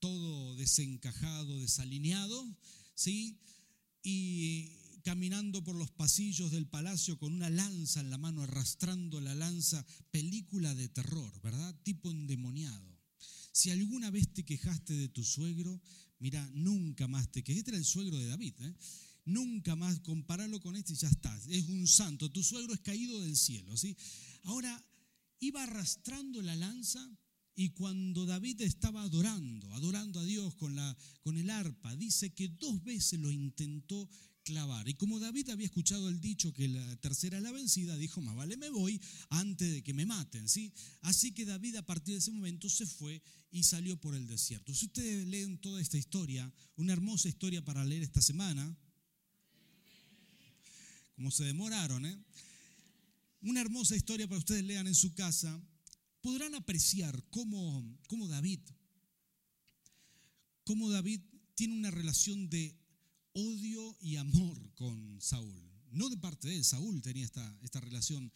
todo 0.00 0.56
desencajado, 0.56 1.60
desalineado, 1.60 2.44
¿sí? 2.94 3.40
Y 4.02 5.00
caminando 5.04 5.62
por 5.62 5.76
los 5.76 5.90
pasillos 5.90 6.50
del 6.50 6.66
palacio 6.66 7.18
con 7.18 7.32
una 7.32 7.50
lanza 7.50 8.00
en 8.00 8.10
la 8.10 8.18
mano, 8.18 8.42
arrastrando 8.42 9.20
la 9.20 9.34
lanza, 9.34 9.86
película 10.10 10.74
de 10.74 10.88
terror, 10.88 11.40
¿verdad? 11.40 11.74
Tipo 11.84 12.10
endemoniado. 12.10 13.00
Si 13.52 13.70
alguna 13.70 14.10
vez 14.10 14.34
te 14.34 14.44
quejaste 14.44 14.92
de 14.94 15.08
tu 15.08 15.22
suegro, 15.22 15.80
mira, 16.18 16.50
nunca 16.52 17.06
más 17.06 17.30
te 17.30 17.44
quejaste. 17.44 17.60
Este 17.60 17.70
era 17.70 17.78
el 17.78 17.84
suegro 17.84 18.18
de 18.18 18.26
David, 18.26 18.54
¿eh? 18.60 18.74
Nunca 19.26 19.74
más, 19.74 20.00
compararlo 20.00 20.60
con 20.60 20.76
este 20.76 20.92
y 20.92 20.96
ya 20.96 21.08
está. 21.08 21.34
Es 21.48 21.68
un 21.68 21.86
santo, 21.86 22.30
tu 22.30 22.42
suegro 22.42 22.74
es 22.74 22.80
caído 22.80 23.20
del 23.22 23.36
cielo, 23.36 23.76
¿sí? 23.76 23.96
Ahora, 24.44 24.84
iba 25.40 25.62
arrastrando 25.62 26.42
la 26.42 26.56
lanza 26.56 27.10
y 27.56 27.70
cuando 27.70 28.26
David 28.26 28.62
estaba 28.62 29.02
adorando, 29.02 29.72
adorando 29.74 30.20
a 30.20 30.24
Dios 30.24 30.54
con, 30.56 30.74
la, 30.74 30.96
con 31.22 31.38
el 31.38 31.50
arpa, 31.50 31.94
dice 31.96 32.34
que 32.34 32.48
dos 32.48 32.82
veces 32.82 33.20
lo 33.20 33.30
intentó 33.30 34.08
clavar. 34.42 34.88
Y 34.88 34.94
como 34.94 35.18
David 35.18 35.50
había 35.50 35.66
escuchado 35.66 36.08
el 36.08 36.20
dicho 36.20 36.52
que 36.52 36.68
la 36.68 36.96
tercera 36.96 37.38
es 37.38 37.42
la 37.42 37.52
vencida, 37.52 37.96
dijo, 37.96 38.20
más 38.20 38.36
vale 38.36 38.56
me 38.56 38.68
voy 38.70 39.00
antes 39.30 39.72
de 39.72 39.82
que 39.82 39.94
me 39.94 40.04
maten. 40.04 40.48
¿sí? 40.48 40.72
Así 41.00 41.32
que 41.32 41.44
David 41.44 41.76
a 41.76 41.86
partir 41.86 42.14
de 42.14 42.18
ese 42.18 42.32
momento 42.32 42.68
se 42.68 42.86
fue 42.86 43.22
y 43.50 43.62
salió 43.62 43.96
por 44.00 44.14
el 44.14 44.26
desierto. 44.26 44.74
Si 44.74 44.86
ustedes 44.86 45.26
leen 45.26 45.58
toda 45.58 45.80
esta 45.80 45.96
historia, 45.96 46.52
una 46.76 46.92
hermosa 46.92 47.28
historia 47.28 47.64
para 47.64 47.84
leer 47.84 48.02
esta 48.02 48.20
semana, 48.20 48.76
como 51.14 51.30
se 51.30 51.44
demoraron, 51.44 52.06
¿eh? 52.06 52.18
una 53.42 53.60
hermosa 53.60 53.94
historia 53.94 54.26
para 54.26 54.38
ustedes 54.38 54.64
lean 54.64 54.86
en 54.86 54.94
su 54.94 55.14
casa, 55.14 55.62
podrán 56.20 56.54
apreciar 56.54 57.22
cómo, 57.30 57.98
cómo 58.08 58.26
David, 58.26 58.60
cómo 60.64 60.90
David 60.90 61.20
tiene 61.54 61.74
una 61.74 61.90
relación 61.90 62.48
de 62.48 62.74
odio 63.34 63.96
y 64.00 64.16
amor 64.16 64.74
con 64.74 65.20
Saúl. 65.20 65.70
No 65.90 66.08
de 66.08 66.16
parte 66.16 66.48
de 66.48 66.56
él, 66.56 66.64
Saúl 66.64 67.02
tenía 67.02 67.24
esta, 67.24 67.58
esta 67.62 67.80
relación, 67.80 68.32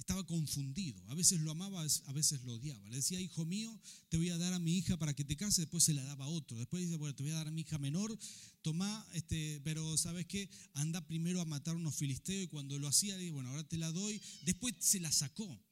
estaba 0.00 0.26
confundido. 0.26 0.98
A 1.10 1.14
veces 1.14 1.40
lo 1.40 1.50
amaba, 1.50 1.82
a 1.82 2.12
veces 2.12 2.42
lo 2.44 2.54
odiaba. 2.54 2.88
Le 2.88 2.96
decía, 2.96 3.20
hijo 3.20 3.44
mío, 3.44 3.78
te 4.08 4.16
voy 4.16 4.30
a 4.30 4.38
dar 4.38 4.54
a 4.54 4.58
mi 4.58 4.78
hija 4.78 4.96
para 4.96 5.14
que 5.14 5.24
te 5.24 5.36
cases, 5.36 5.58
después 5.58 5.84
se 5.84 5.92
la 5.92 6.02
daba 6.04 6.24
a 6.24 6.28
otro. 6.28 6.58
Después 6.58 6.82
dice, 6.82 6.96
bueno, 6.96 7.14
te 7.14 7.22
voy 7.22 7.32
a 7.32 7.36
dar 7.36 7.48
a 7.48 7.50
mi 7.50 7.60
hija 7.60 7.78
menor, 7.78 8.18
toma, 8.62 9.06
este, 9.12 9.60
pero 9.62 9.96
¿sabes 9.98 10.26
qué? 10.26 10.48
Anda 10.72 11.06
primero 11.06 11.40
a 11.40 11.44
matar 11.44 11.74
a 11.74 11.78
unos 11.78 11.94
filisteos 11.94 12.44
y 12.44 12.48
cuando 12.48 12.78
lo 12.78 12.88
hacía, 12.88 13.16
dice, 13.18 13.30
bueno, 13.30 13.50
ahora 13.50 13.68
te 13.68 13.76
la 13.76 13.92
doy. 13.92 14.20
Después 14.44 14.74
se 14.78 15.00
la 15.00 15.12
sacó. 15.12 15.62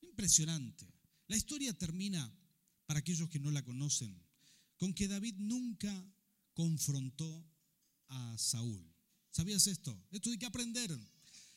Impresionante. 0.00 0.86
La 1.26 1.36
historia 1.36 1.76
termina, 1.76 2.32
para 2.86 3.00
aquellos 3.00 3.28
que 3.28 3.40
no 3.40 3.50
la 3.50 3.64
conocen, 3.64 4.16
con 4.76 4.94
que 4.94 5.08
David 5.08 5.34
nunca 5.38 5.92
confrontó 6.54 7.44
a 8.08 8.38
Saúl. 8.38 8.88
¿Sabías 9.30 9.66
esto? 9.66 10.06
Esto 10.12 10.30
hay 10.30 10.38
que 10.38 10.46
aprender. 10.46 10.96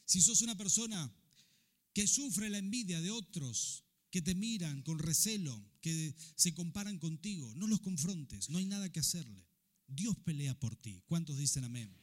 Si 0.05 0.21
sos 0.21 0.41
una 0.41 0.55
persona 0.55 1.13
que 1.95 2.07
sufre 2.07 2.49
la 2.49 2.57
envidia 2.57 3.01
de 3.01 3.09
otros, 3.09 3.85
que 4.11 4.21
te 4.21 4.35
miran 4.35 4.81
con 4.81 4.99
recelo, 4.99 5.55
que 5.79 6.13
se 6.35 6.53
comparan 6.53 6.99
contigo, 6.99 7.55
no 7.55 7.67
los 7.67 7.79
confrontes, 7.79 8.49
no 8.49 8.57
hay 8.57 8.65
nada 8.65 8.91
que 8.91 8.99
hacerle. 8.99 9.47
Dios 9.87 10.17
pelea 10.17 10.59
por 10.59 10.75
ti. 10.75 11.01
¿Cuántos 11.05 11.37
dicen 11.37 11.63
amén? 11.63 11.97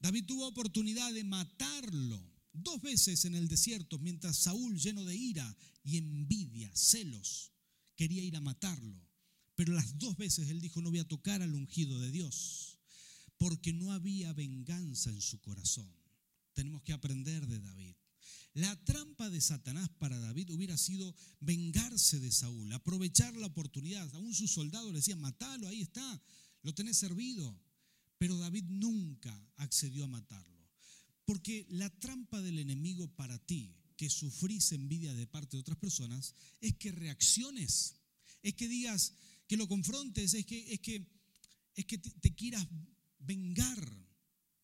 David 0.00 0.26
tuvo 0.26 0.46
oportunidad 0.46 1.14
de 1.14 1.24
matarlo 1.24 2.22
dos 2.52 2.82
veces 2.82 3.24
en 3.24 3.34
el 3.34 3.48
desierto, 3.48 3.98
mientras 3.98 4.36
Saúl, 4.36 4.78
lleno 4.78 5.02
de 5.06 5.16
ira 5.16 5.56
y 5.82 5.96
envidia, 5.96 6.70
celos, 6.76 7.52
quería 7.96 8.22
ir 8.22 8.36
a 8.36 8.42
matarlo. 8.42 9.00
Pero 9.54 9.72
las 9.72 9.98
dos 9.98 10.18
veces 10.18 10.50
él 10.50 10.60
dijo, 10.60 10.82
no 10.82 10.90
voy 10.90 10.98
a 10.98 11.08
tocar 11.08 11.40
al 11.40 11.54
ungido 11.54 11.98
de 12.00 12.10
Dios 12.10 12.78
porque 13.38 13.72
no 13.72 13.92
había 13.92 14.34
venganza 14.34 15.08
en 15.08 15.22
su 15.22 15.40
corazón. 15.40 15.90
Tenemos 16.52 16.82
que 16.82 16.92
aprender 16.92 17.46
de 17.46 17.60
David. 17.60 17.94
La 18.54 18.76
trampa 18.84 19.28
de 19.30 19.40
Satanás 19.40 19.90
para 19.98 20.16
David 20.20 20.50
hubiera 20.50 20.76
sido 20.76 21.12
vengarse 21.40 22.20
de 22.20 22.30
Saúl, 22.30 22.72
aprovechar 22.72 23.34
la 23.34 23.48
oportunidad. 23.48 24.08
Aún 24.14 24.32
sus 24.32 24.52
soldados 24.52 24.92
le 24.92 24.98
decían, 24.98 25.20
matalo, 25.20 25.66
ahí 25.66 25.82
está, 25.82 26.22
lo 26.62 26.72
tenés 26.72 26.96
servido. 26.96 27.60
Pero 28.16 28.38
David 28.38 28.64
nunca 28.68 29.36
accedió 29.56 30.04
a 30.04 30.08
matarlo. 30.08 30.70
Porque 31.24 31.66
la 31.68 31.90
trampa 31.98 32.40
del 32.42 32.60
enemigo 32.60 33.08
para 33.16 33.38
ti, 33.44 33.74
que 33.96 34.08
sufrís 34.08 34.70
envidia 34.70 35.12
de 35.14 35.26
parte 35.26 35.56
de 35.56 35.60
otras 35.60 35.78
personas, 35.78 36.34
es 36.60 36.76
que 36.76 36.92
reacciones, 36.92 37.96
es 38.42 38.54
que 38.54 38.68
digas, 38.68 39.14
que 39.48 39.56
lo 39.56 39.66
confrontes, 39.66 40.32
es 40.32 40.46
que, 40.46 40.72
es 40.72 40.80
que, 40.80 41.04
es 41.74 41.86
que 41.86 41.98
te, 41.98 42.10
te 42.10 42.34
quieras 42.34 42.66
vengar, 43.18 44.08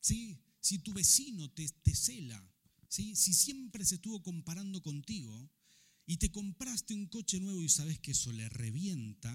¿sí? 0.00 0.38
si 0.61 0.79
tu 0.79 0.92
vecino 0.92 1.50
te, 1.50 1.68
te 1.68 1.94
cela, 1.94 2.50
si 2.90 3.14
siempre 3.14 3.85
se 3.85 3.94
estuvo 3.94 4.22
comparando 4.22 4.83
contigo 4.83 5.50
y 6.07 6.16
te 6.16 6.31
compraste 6.31 6.92
un 6.92 7.07
coche 7.07 7.38
nuevo 7.38 7.62
y 7.62 7.68
sabes 7.68 7.98
que 8.00 8.11
eso 8.11 8.33
le 8.33 8.48
revienta, 8.48 9.33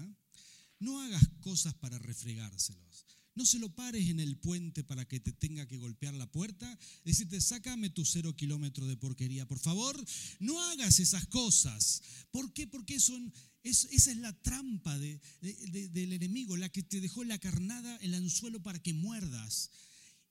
no 0.78 1.00
hagas 1.00 1.26
cosas 1.40 1.74
para 1.74 1.98
refregárselos. 1.98 3.06
No 3.34 3.44
se 3.44 3.58
lo 3.58 3.74
pares 3.74 4.08
en 4.08 4.18
el 4.18 4.38
puente 4.38 4.82
para 4.82 5.06
que 5.06 5.20
te 5.20 5.30
tenga 5.30 5.66
que 5.66 5.76
golpear 5.76 6.14
la 6.14 6.30
puerta. 6.30 6.78
Decirte, 7.04 7.40
sácame 7.40 7.90
tu 7.90 8.04
cero 8.06 8.34
kilómetro 8.34 8.86
de 8.86 8.96
porquería, 8.96 9.46
por 9.46 9.58
favor. 9.58 9.94
No 10.40 10.58
hagas 10.70 11.00
esas 11.00 11.26
cosas. 11.26 12.02
¿Por 12.30 12.54
qué? 12.54 12.66
Porque 12.66 12.98
son, 12.98 13.32
esa 13.62 13.88
es 13.90 14.16
la 14.16 14.32
trampa 14.40 14.98
del 14.98 16.12
enemigo, 16.12 16.56
la 16.56 16.70
que 16.70 16.82
te 16.82 17.00
dejó 17.00 17.24
la 17.24 17.38
carnada, 17.38 17.96
el 17.98 18.14
anzuelo 18.14 18.62
para 18.62 18.82
que 18.82 18.94
muerdas. 18.94 19.70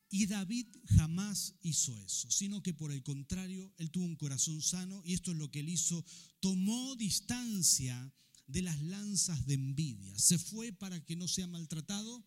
Y 0.10 0.28
David 0.28 0.68
jamás 0.98 1.56
hizo 1.62 1.98
eso, 2.00 2.30
sino 2.30 2.62
que 2.62 2.74
por 2.74 2.92
el 2.92 3.04
contrario, 3.04 3.74
él 3.78 3.92
tuvo 3.92 4.06
un 4.06 4.16
corazón 4.16 4.62
sano 4.62 5.02
y 5.04 5.14
esto 5.14 5.32
es 5.32 5.38
lo 5.38 5.50
que 5.52 5.62
él 5.62 5.70
hizo. 5.70 6.06
Tomó 6.40 6.96
distancia 6.96 8.14
de 8.48 8.62
las 8.62 8.82
lanzas 8.82 9.46
de 9.46 9.56
envidia. 9.56 10.18
Se 10.20 10.38
fue 10.38 10.72
para 10.72 11.04
que 11.04 11.16
no 11.16 11.28
sea 11.28 11.48
maltratado 11.48 12.24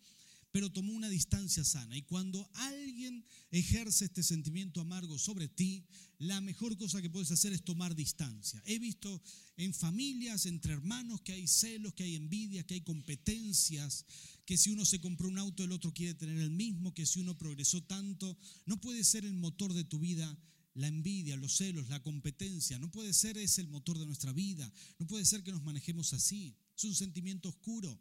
pero 0.51 0.71
tomó 0.73 0.93
una 0.93 1.09
distancia 1.09 1.65
sana. 1.65 1.97
Y 1.97 2.03
cuando 2.03 2.49
alguien 2.55 3.25
ejerce 3.51 4.07
este 4.07 4.23
sentimiento 4.23 4.81
amargo 4.81 5.19
sobre 5.19 5.49
ti, 5.49 5.87
la 6.19 6.41
mejor 6.41 6.77
cosa 6.77 7.03
que 7.03 7.11
puedes 7.11 7.31
hacer 7.31 7.53
es 7.53 7.63
tomar 7.63 7.95
distancia. 7.95 8.63
He 8.67 8.79
visto 8.79 9.23
en 9.57 9.75
familias, 9.75 10.47
entre 10.47 10.73
hermanos, 10.73 11.21
que 11.21 11.33
hay 11.33 11.47
celos, 11.47 11.95
que 11.95 12.05
hay 12.05 12.17
envidia, 12.17 12.67
que 12.67 12.75
hay 12.75 12.81
competencias, 12.81 14.05
que 14.45 14.57
si 14.57 14.71
uno 14.71 14.85
se 14.85 15.01
compró 15.01 15.29
un 15.29 15.39
auto, 15.39 15.65
el 15.65 15.73
otro 15.73 15.93
quiere 15.93 16.15
tener 16.15 16.39
el 16.39 16.51
mismo, 16.51 16.95
que 16.95 17.07
si 17.07 17.21
uno 17.21 17.37
progresó 17.37 17.83
tanto, 17.83 18.39
no 18.67 18.81
puede 18.81 19.05
ser 19.05 19.25
el 19.25 19.35
motor 19.35 19.75
de 19.75 19.85
tu 19.85 19.99
vida 19.99 20.37
la 20.79 20.87
envidia, 20.87 21.37
los 21.37 21.57
celos, 21.57 21.89
la 21.89 22.01
competencia. 22.03 22.79
No 22.79 22.91
puede 22.91 23.13
ser 23.13 23.37
ese 23.37 23.61
el 23.61 23.69
motor 23.69 23.99
de 23.99 24.07
nuestra 24.07 24.33
vida. 24.33 24.73
No 25.01 25.07
puede 25.09 25.25
ser 25.25 25.43
que 25.43 25.51
nos 25.51 25.65
manejemos 25.65 26.13
así. 26.13 26.57
Es 26.77 26.85
un 26.85 26.95
sentimiento 26.95 27.49
oscuro. 27.49 28.01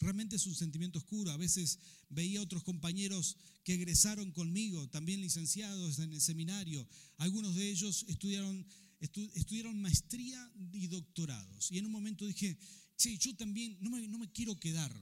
Realmente 0.00 0.36
es 0.36 0.46
un 0.46 0.54
sentimiento 0.54 0.98
oscuro. 0.98 1.30
A 1.30 1.36
veces 1.36 1.78
veía 2.08 2.40
otros 2.40 2.62
compañeros 2.62 3.36
que 3.64 3.74
egresaron 3.74 4.30
conmigo, 4.32 4.88
también 4.88 5.20
licenciados 5.20 5.98
en 5.98 6.12
el 6.12 6.20
seminario. 6.20 6.86
Algunos 7.16 7.54
de 7.56 7.68
ellos 7.68 8.04
estudiaron, 8.08 8.66
estudiaron 9.00 9.80
maestría 9.80 10.52
y 10.72 10.86
doctorados. 10.86 11.70
Y 11.72 11.78
en 11.78 11.86
un 11.86 11.92
momento 11.92 12.26
dije, 12.26 12.56
sí, 12.96 13.18
yo 13.18 13.34
también 13.34 13.76
no 13.80 13.90
me, 13.90 14.06
no 14.06 14.18
me 14.18 14.30
quiero 14.30 14.58
quedar. 14.58 14.92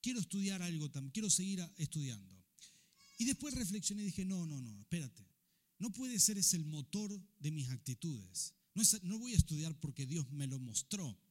Quiero 0.00 0.18
estudiar 0.18 0.62
algo 0.62 0.90
también, 0.90 1.12
quiero 1.12 1.30
seguir 1.30 1.64
estudiando. 1.76 2.34
Y 3.18 3.24
después 3.24 3.54
reflexioné 3.54 4.02
y 4.02 4.06
dije, 4.06 4.24
no, 4.24 4.46
no, 4.46 4.60
no, 4.60 4.80
espérate. 4.80 5.28
No 5.78 5.92
puede 5.92 6.18
ser 6.18 6.38
ese 6.38 6.56
el 6.56 6.64
motor 6.64 7.20
de 7.38 7.50
mis 7.50 7.68
actitudes. 7.68 8.54
No, 8.74 8.82
no 9.02 9.18
voy 9.18 9.32
a 9.32 9.36
estudiar 9.36 9.78
porque 9.78 10.06
Dios 10.06 10.28
me 10.32 10.46
lo 10.46 10.58
mostró. 10.58 11.21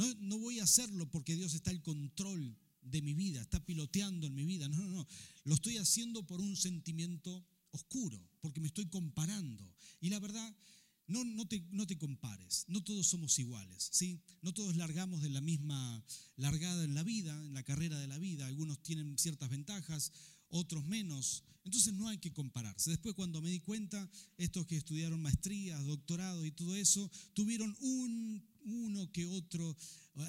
No, 0.00 0.14
no 0.20 0.38
voy 0.38 0.60
a 0.60 0.64
hacerlo 0.64 1.10
porque 1.10 1.36
Dios 1.36 1.52
está 1.52 1.70
al 1.70 1.82
control 1.82 2.56
de 2.80 3.02
mi 3.02 3.12
vida, 3.12 3.42
está 3.42 3.62
piloteando 3.62 4.26
en 4.26 4.34
mi 4.34 4.46
vida. 4.46 4.66
No, 4.66 4.78
no, 4.78 4.88
no. 4.88 5.06
Lo 5.44 5.54
estoy 5.54 5.76
haciendo 5.76 6.26
por 6.26 6.40
un 6.40 6.56
sentimiento 6.56 7.44
oscuro, 7.72 8.18
porque 8.40 8.60
me 8.60 8.68
estoy 8.68 8.86
comparando. 8.86 9.70
Y 10.00 10.08
la 10.08 10.18
verdad, 10.18 10.56
no, 11.06 11.22
no, 11.24 11.46
te, 11.46 11.66
no 11.72 11.86
te 11.86 11.98
compares, 11.98 12.64
no 12.68 12.82
todos 12.82 13.08
somos 13.08 13.38
iguales, 13.38 13.90
¿sí? 13.92 14.22
No 14.40 14.54
todos 14.54 14.74
largamos 14.74 15.20
de 15.20 15.28
la 15.28 15.42
misma 15.42 16.02
largada 16.36 16.82
en 16.82 16.94
la 16.94 17.02
vida, 17.02 17.34
en 17.44 17.52
la 17.52 17.62
carrera 17.62 17.98
de 17.98 18.08
la 18.08 18.18
vida. 18.18 18.46
Algunos 18.46 18.82
tienen 18.82 19.18
ciertas 19.18 19.50
ventajas, 19.50 20.12
otros 20.48 20.86
menos. 20.86 21.44
Entonces 21.62 21.92
no 21.92 22.08
hay 22.08 22.16
que 22.16 22.32
compararse. 22.32 22.88
Después 22.88 23.14
cuando 23.14 23.42
me 23.42 23.50
di 23.50 23.60
cuenta, 23.60 24.10
estos 24.38 24.66
que 24.66 24.78
estudiaron 24.78 25.20
maestrías, 25.20 25.84
doctorado 25.84 26.46
y 26.46 26.52
todo 26.52 26.74
eso, 26.74 27.10
tuvieron 27.34 27.76
un, 27.80 28.42
uno 28.64 29.10
que 29.12 29.26
otro, 29.26 29.76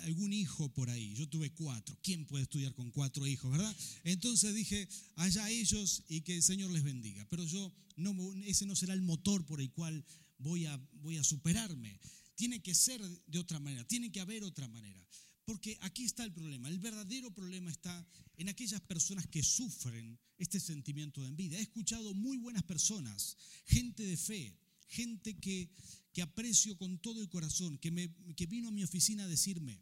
algún 0.04 0.34
hijo 0.34 0.70
por 0.70 0.90
ahí. 0.90 1.14
Yo 1.16 1.28
tuve 1.28 1.52
cuatro. 1.52 1.98
¿Quién 2.02 2.26
puede 2.26 2.44
estudiar 2.44 2.74
con 2.74 2.92
cuatro 2.92 3.26
hijos, 3.28 3.52
verdad? 3.52 3.76
Entonces 4.04 4.54
dije, 4.54 4.88
allá 5.16 5.50
ellos 5.50 6.04
y 6.08 6.22
que 6.22 6.36
el 6.36 6.44
Señor 6.44 6.72
les 6.72 6.84
bendiga. 6.84 7.26
Pero 7.30 7.44
yo, 7.46 7.72
no, 7.98 8.16
ese 8.46 8.66
no 8.66 8.76
será 8.76 8.94
el 8.94 9.02
motor 9.02 9.46
por 9.46 9.62
el 9.62 9.72
cual 9.72 10.04
voy 10.38 10.66
a, 10.66 10.78
voy 11.02 11.18
a 11.18 11.24
superarme. 11.24 12.00
Tiene 12.36 12.62
que 12.62 12.74
ser 12.74 13.02
de 13.28 13.40
otra 13.40 13.60
manera, 13.60 13.86
tiene 13.86 14.12
que 14.12 14.20
haber 14.20 14.44
otra 14.44 14.68
manera. 14.68 15.06
Porque 15.46 15.78
aquí 15.82 16.06
está 16.06 16.24
el 16.24 16.32
problema. 16.32 16.70
El 16.70 16.80
verdadero 16.80 17.32
problema 17.34 17.72
está 17.72 18.08
en 18.38 18.50
aquellas 18.50 18.82
personas 18.82 19.28
que 19.28 19.44
sufren 19.44 20.20
este 20.38 20.60
sentimiento 20.60 21.22
de 21.22 21.28
envidia. 21.28 21.60
He 21.60 21.64
escuchado 21.64 22.14
muy 22.14 22.38
buenas 22.38 22.64
personas, 22.64 23.38
gente 23.66 24.04
de 24.04 24.18
fe, 24.18 24.58
gente 24.92 25.40
que, 25.40 25.70
que 26.14 26.22
aprecio 26.22 26.78
con 26.78 27.00
todo 27.00 27.22
el 27.22 27.30
corazón, 27.30 27.78
que, 27.78 27.92
me, 27.92 28.14
que 28.36 28.46
vino 28.46 28.68
a 28.68 28.72
mi 28.72 28.84
oficina 28.84 29.24
a 29.24 29.28
decirme, 29.28 29.82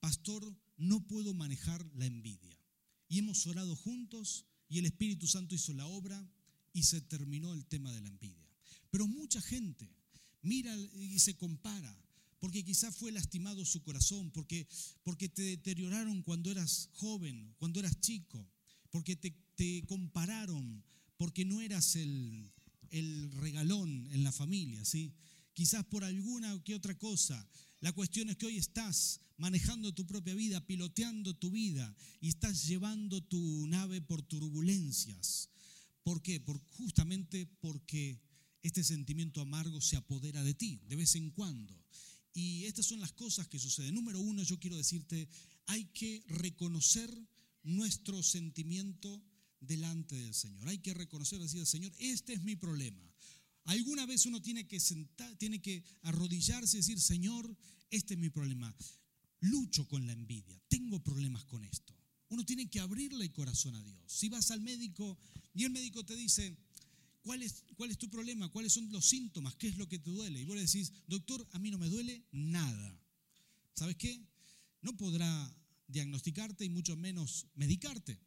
pastor, 0.00 0.56
no 0.76 1.06
puedo 1.06 1.34
manejar 1.34 1.84
la 1.94 2.06
envidia. 2.06 2.58
Y 3.08 3.18
hemos 3.18 3.46
orado 3.46 3.76
juntos 3.76 4.46
y 4.68 4.78
el 4.78 4.86
Espíritu 4.86 5.26
Santo 5.26 5.54
hizo 5.54 5.74
la 5.74 5.86
obra 5.86 6.26
y 6.72 6.84
se 6.84 7.00
terminó 7.00 7.52
el 7.52 7.66
tema 7.66 7.92
de 7.92 8.00
la 8.00 8.08
envidia. 8.08 8.48
Pero 8.90 9.06
mucha 9.06 9.40
gente 9.40 9.88
mira 10.42 10.74
y 10.94 11.18
se 11.18 11.36
compara 11.36 11.94
porque 12.40 12.64
quizás 12.64 12.96
fue 12.96 13.12
lastimado 13.12 13.64
su 13.66 13.82
corazón, 13.82 14.30
porque, 14.30 14.66
porque 15.02 15.28
te 15.28 15.42
deterioraron 15.42 16.22
cuando 16.22 16.50
eras 16.50 16.88
joven, 16.94 17.54
cuando 17.58 17.80
eras 17.80 18.00
chico, 18.00 18.48
porque 18.90 19.14
te, 19.14 19.84
compararon, 19.86 20.82
porque 21.18 21.44
no 21.44 21.60
eras 21.60 21.96
el, 21.96 22.50
el 22.90 23.30
regalón 23.32 24.08
en 24.12 24.24
la 24.24 24.32
familia, 24.32 24.84
¿sí? 24.84 25.12
Quizás 25.52 25.84
por 25.86 26.04
alguna 26.04 26.62
que 26.64 26.74
otra 26.74 26.96
cosa. 26.96 27.48
La 27.80 27.92
cuestión 27.92 28.30
es 28.30 28.36
que 28.36 28.46
hoy 28.46 28.56
estás 28.56 29.20
manejando 29.36 29.94
tu 29.94 30.06
propia 30.06 30.34
vida, 30.34 30.66
piloteando 30.66 31.34
tu 31.34 31.50
vida 31.50 31.94
y 32.20 32.28
estás 32.28 32.66
llevando 32.66 33.22
tu 33.22 33.66
nave 33.66 34.00
por 34.02 34.22
turbulencias. 34.22 35.48
¿Por 36.02 36.22
qué? 36.22 36.40
Por, 36.40 36.60
justamente 36.72 37.46
porque 37.60 38.20
este 38.62 38.84
sentimiento 38.84 39.40
amargo 39.40 39.80
se 39.80 39.96
apodera 39.96 40.44
de 40.44 40.54
ti 40.54 40.80
de 40.88 40.96
vez 40.96 41.14
en 41.14 41.30
cuando. 41.30 41.74
Y 42.32 42.64
estas 42.64 42.86
son 42.86 43.00
las 43.00 43.12
cosas 43.12 43.48
que 43.48 43.58
suceden. 43.58 43.94
Número 43.94 44.20
uno, 44.20 44.42
yo 44.42 44.58
quiero 44.60 44.76
decirte, 44.76 45.28
hay 45.66 45.84
que 45.86 46.22
reconocer 46.28 47.10
nuestro 47.62 48.22
sentimiento 48.22 49.22
delante 49.60 50.16
del 50.16 50.34
Señor. 50.34 50.68
Hay 50.68 50.78
que 50.78 50.94
reconocer, 50.94 51.38
decir 51.40 51.64
Señor, 51.66 51.92
este 51.98 52.32
es 52.32 52.42
mi 52.42 52.56
problema. 52.56 53.02
Alguna 53.64 54.06
vez 54.06 54.26
uno 54.26 54.40
tiene 54.40 54.66
que 54.66 54.80
sentar, 54.80 55.36
tiene 55.36 55.60
que 55.60 55.84
arrodillarse 56.02 56.76
y 56.76 56.80
decir, 56.80 57.00
Señor, 57.00 57.56
este 57.90 58.14
es 58.14 58.20
mi 58.20 58.30
problema. 58.30 58.74
Lucho 59.40 59.86
con 59.86 60.06
la 60.06 60.12
envidia, 60.12 60.60
tengo 60.68 61.02
problemas 61.02 61.44
con 61.44 61.64
esto. 61.64 61.94
Uno 62.28 62.44
tiene 62.44 62.68
que 62.68 62.80
abrirle 62.80 63.24
el 63.24 63.32
corazón 63.32 63.74
a 63.74 63.82
Dios. 63.82 64.00
Si 64.06 64.28
vas 64.28 64.50
al 64.50 64.60
médico 64.60 65.18
y 65.54 65.64
el 65.64 65.70
médico 65.70 66.04
te 66.04 66.14
dice, 66.14 66.56
¿Cuál 67.22 67.42
es, 67.42 67.64
¿Cuál 67.76 67.90
es 67.90 67.98
tu 67.98 68.08
problema? 68.08 68.48
¿Cuáles 68.48 68.72
son 68.72 68.90
los 68.90 69.06
síntomas? 69.06 69.54
¿Qué 69.56 69.68
es 69.68 69.76
lo 69.76 69.88
que 69.88 69.98
te 69.98 70.10
duele? 70.10 70.40
Y 70.40 70.44
vos 70.44 70.56
le 70.56 70.62
decís, 70.62 70.92
doctor, 71.06 71.46
a 71.52 71.58
mí 71.58 71.70
no 71.70 71.78
me 71.78 71.88
duele 71.88 72.24
nada. 72.32 72.98
¿Sabes 73.74 73.96
qué? 73.96 74.20
No 74.80 74.96
podrá 74.96 75.54
diagnosticarte 75.86 76.64
y 76.64 76.70
mucho 76.70 76.96
menos 76.96 77.46
medicarte. 77.54 78.18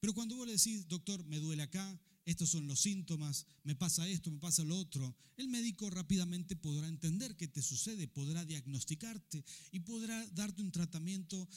Pero 0.00 0.14
cuando 0.14 0.36
vos 0.36 0.46
le 0.46 0.52
decís, 0.52 0.86
doctor, 0.88 1.24
me 1.24 1.38
duele 1.38 1.62
acá, 1.62 2.00
estos 2.24 2.50
son 2.50 2.66
los 2.66 2.80
síntomas, 2.80 3.46
me 3.62 3.76
pasa 3.76 4.08
esto, 4.08 4.30
me 4.30 4.38
pasa 4.38 4.64
lo 4.64 4.76
otro, 4.76 5.16
el 5.36 5.48
médico 5.48 5.88
rápidamente 5.90 6.56
podrá 6.56 6.88
entender 6.88 7.36
qué 7.36 7.46
te 7.46 7.62
sucede, 7.62 8.08
podrá 8.08 8.44
diagnosticarte 8.44 9.44
y 9.70 9.80
podrá 9.80 10.26
darte 10.28 10.62
un 10.62 10.72
tratamiento 10.72 11.48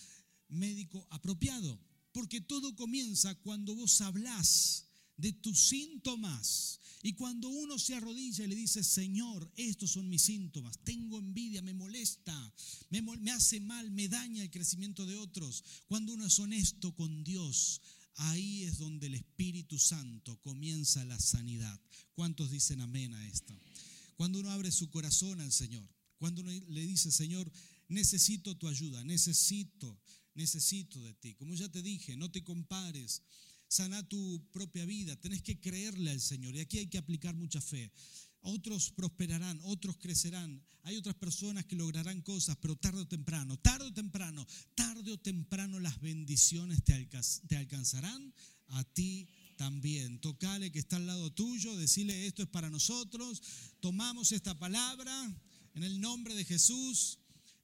médico 0.49 1.07
apropiado. 1.09 1.79
Porque 2.11 2.41
todo 2.41 2.75
comienza 2.75 3.35
cuando 3.35 3.75
vos 3.75 4.01
hablás 4.01 4.89
de 5.17 5.33
tus 5.33 5.59
síntomas. 5.59 6.79
Y 7.01 7.13
cuando 7.13 7.47
uno 7.47 7.79
se 7.79 7.95
arrodilla 7.95 8.43
y 8.43 8.47
le 8.47 8.55
dice, 8.55 8.83
Señor, 8.83 9.49
estos 9.55 9.91
son 9.91 10.09
mis 10.09 10.23
síntomas, 10.23 10.77
tengo 10.83 11.17
envidia, 11.17 11.61
me 11.61 11.73
molesta, 11.73 12.53
me, 12.89 13.01
me, 13.01 13.31
hace 13.31 13.61
mal, 13.61 13.89
me 13.91 14.09
daña 14.09 14.43
el 14.43 14.51
crecimiento 14.51 15.05
de 15.05 15.15
otros. 15.15 15.63
Cuando 15.87 16.13
uno 16.13 16.25
es 16.25 16.37
honesto 16.39 16.93
con 16.93 17.23
Dios, 17.23 17.81
ahí 18.19 18.63
es 18.63 18.77
donde 18.77 19.07
el 19.07 19.15
Espíritu 19.15 19.77
Santo 19.77 20.39
comienza 20.41 21.03
la 21.05 21.19
sanidad. 21.19 21.79
¿Cuántos 22.13 22.51
dicen 22.51 22.81
amén 22.81 23.13
a 23.13 23.27
esto? 23.27 23.59
Cuando 24.15 24.39
uno 24.39 24.51
abre 24.51 24.71
su 24.71 24.89
corazón 24.89 25.39
al 25.41 25.51
Señor, 25.51 25.87
cuando 26.17 26.41
uno 26.41 26.51
le 26.51 26.85
dice, 26.85 27.11
Señor, 27.11 27.51
necesito 27.87 28.57
tu 28.57 28.67
ayuda, 28.67 29.03
necesito, 29.03 29.99
necesito 30.35 31.01
de 31.01 31.13
ti. 31.13 31.35
Como 31.35 31.55
ya 31.55 31.69
te 31.69 31.81
dije, 31.81 32.17
no 32.17 32.29
te 32.29 32.43
compares 32.43 33.21
sana 33.69 34.01
tu 34.09 34.43
propia 34.51 34.83
vida, 34.83 35.15
tenés 35.15 35.43
que 35.43 35.59
creerle 35.59 36.11
al 36.11 36.19
Señor. 36.19 36.55
Y 36.55 36.59
aquí 36.59 36.79
hay 36.79 36.87
que 36.87 36.97
aplicar 36.97 37.35
mucha 37.35 37.61
fe. 37.61 37.91
Otros 38.41 38.91
prosperarán, 38.91 39.59
otros 39.63 39.97
crecerán. 39.97 40.63
Hay 40.83 40.95
otras 40.95 41.15
personas 41.15 41.65
que 41.65 41.75
lograrán 41.75 42.21
cosas, 42.21 42.57
pero 42.61 42.75
tarde 42.75 43.01
o 43.01 43.07
temprano, 43.07 43.57
tarde 43.57 43.87
o 43.87 43.93
temprano, 43.93 44.45
tarde 44.75 45.11
o 45.11 45.17
temprano 45.17 45.79
las 45.79 45.99
bendiciones 45.99 46.83
te, 46.83 47.57
alcanzarán 47.57 48.33
a 48.69 48.83
ti 48.85 49.27
también. 49.57 50.19
Tocale 50.19 50.71
que 50.71 50.79
está 50.79 50.95
al 50.95 51.07
lado 51.07 51.31
tuyo, 51.31 51.75
decirle 51.75 52.27
esto 52.27 52.43
es 52.43 52.49
para 52.49 52.69
nosotros. 52.69 53.41
Tomamos 53.81 54.31
esta 54.31 54.57
palabra 54.57 55.13
en 55.75 55.83
el 55.83 55.99
nombre 55.99 56.33
de 56.33 56.45
Jesús 56.45 57.19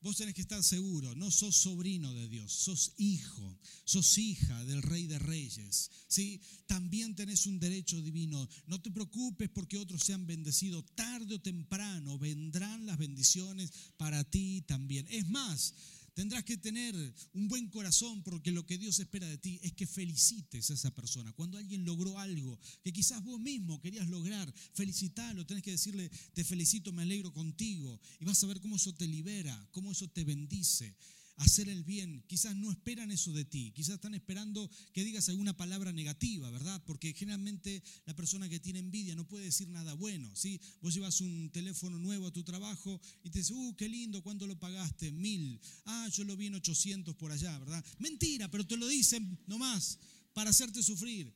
Vos 0.05 0.17
tenés 0.17 0.35
que 0.35 0.41
estar 0.41 0.63
seguro, 0.63 1.15
no 1.15 1.31
sos 1.31 1.55
sobrino 1.55 2.13
de 2.13 2.27
Dios, 2.29 2.53
sos 2.53 2.93
hijo, 2.97 3.57
sos 3.85 4.19
hija 4.19 4.63
del 4.65 4.83
Rey 4.83 5.07
de 5.07 5.17
Reyes. 5.17 5.89
¿sí? 6.07 6.39
También 6.67 7.15
tenés 7.15 7.47
un 7.47 7.59
derecho 7.59 7.99
divino. 7.99 8.47
No 8.67 8.79
te 8.79 8.91
preocupes 8.91 9.49
porque 9.49 9.79
otros 9.79 10.03
sean 10.03 10.27
bendecidos. 10.27 10.85
Tarde 10.93 11.33
o 11.33 11.41
temprano 11.41 12.19
vendrán 12.19 12.85
las 12.85 12.99
bendiciones 12.99 13.71
para 13.97 14.23
ti 14.23 14.61
también. 14.67 15.07
Es 15.09 15.27
más, 15.27 15.73
Tendrás 16.15 16.45
que 16.45 16.55
tener 16.55 16.95
un 17.33 17.49
buen 17.49 17.67
corazón 17.67 18.23
porque 18.23 18.49
lo 18.49 18.65
que 18.65 18.77
Dios 18.77 18.99
espera 19.01 19.27
de 19.27 19.37
ti 19.37 19.59
es 19.61 19.73
que 19.73 19.85
felicites 19.85 20.71
a 20.71 20.73
esa 20.73 20.95
persona. 20.95 21.33
Cuando 21.33 21.57
alguien 21.57 21.83
logró 21.83 22.17
algo 22.17 22.57
que 22.83 22.93
quizás 22.93 23.21
vos 23.21 23.37
mismo 23.37 23.81
querías 23.81 24.07
lograr, 24.07 24.51
felicitalo, 24.73 25.45
tenés 25.45 25.61
que 25.61 25.71
decirle, 25.71 26.09
te 26.33 26.45
felicito, 26.45 26.93
me 26.93 27.01
alegro 27.01 27.33
contigo. 27.33 27.99
Y 28.21 28.23
vas 28.23 28.41
a 28.41 28.47
ver 28.47 28.61
cómo 28.61 28.77
eso 28.77 28.93
te 28.93 29.07
libera, 29.07 29.67
cómo 29.73 29.91
eso 29.91 30.07
te 30.07 30.23
bendice 30.23 30.95
hacer 31.37 31.69
el 31.69 31.83
bien. 31.83 32.23
Quizás 32.27 32.55
no 32.55 32.71
esperan 32.71 33.11
eso 33.11 33.33
de 33.33 33.45
ti, 33.45 33.71
quizás 33.71 33.95
están 33.95 34.13
esperando 34.13 34.69
que 34.93 35.03
digas 35.03 35.27
alguna 35.29 35.55
palabra 35.55 35.91
negativa, 35.91 36.49
¿verdad? 36.49 36.81
Porque 36.85 37.13
generalmente 37.13 37.83
la 38.05 38.15
persona 38.15 38.47
que 38.49 38.59
tiene 38.59 38.79
envidia 38.79 39.15
no 39.15 39.27
puede 39.27 39.45
decir 39.45 39.67
nada 39.69 39.93
bueno, 39.93 40.33
¿sí? 40.35 40.59
Vos 40.81 40.93
llevas 40.93 41.21
un 41.21 41.49
teléfono 41.51 41.99
nuevo 41.99 42.27
a 42.27 42.33
tu 42.33 42.43
trabajo 42.43 43.01
y 43.23 43.29
te 43.29 43.39
dice, 43.39 43.53
uh, 43.53 43.75
qué 43.75 43.89
lindo, 43.89 44.21
¿cuánto 44.23 44.47
lo 44.47 44.57
pagaste? 44.59 45.11
Mil. 45.11 45.59
Ah, 45.85 46.07
yo 46.09 46.23
lo 46.23 46.37
vi 46.37 46.47
en 46.47 46.55
800 46.55 47.15
por 47.15 47.31
allá, 47.31 47.57
¿verdad? 47.59 47.83
Mentira, 47.99 48.49
pero 48.49 48.65
te 48.65 48.77
lo 48.77 48.87
dicen 48.87 49.37
nomás 49.47 49.99
para 50.33 50.49
hacerte 50.49 50.81
sufrir. 50.83 51.33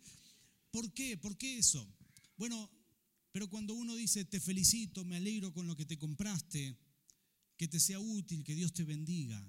¿Por 0.72 0.94
qué? 0.94 1.18
¿Por 1.18 1.38
qué 1.38 1.58
eso? 1.58 1.88
Bueno, 2.38 2.70
pero 3.32 3.50
cuando 3.50 3.74
uno 3.74 3.96
dice, 3.96 4.26
te 4.26 4.40
felicito, 4.40 5.04
me 5.04 5.18
alegro 5.18 5.54
con 5.54 5.68
lo 5.68 5.76
que 5.76 5.86
te 5.86 5.98
compraste, 5.98 6.78
que 7.58 7.68
te 7.68 7.80
sea 7.80 8.00
útil, 8.00 8.44
que 8.44 8.56
Dios 8.56 8.74
te 8.74 8.84
bendiga, 8.84 9.44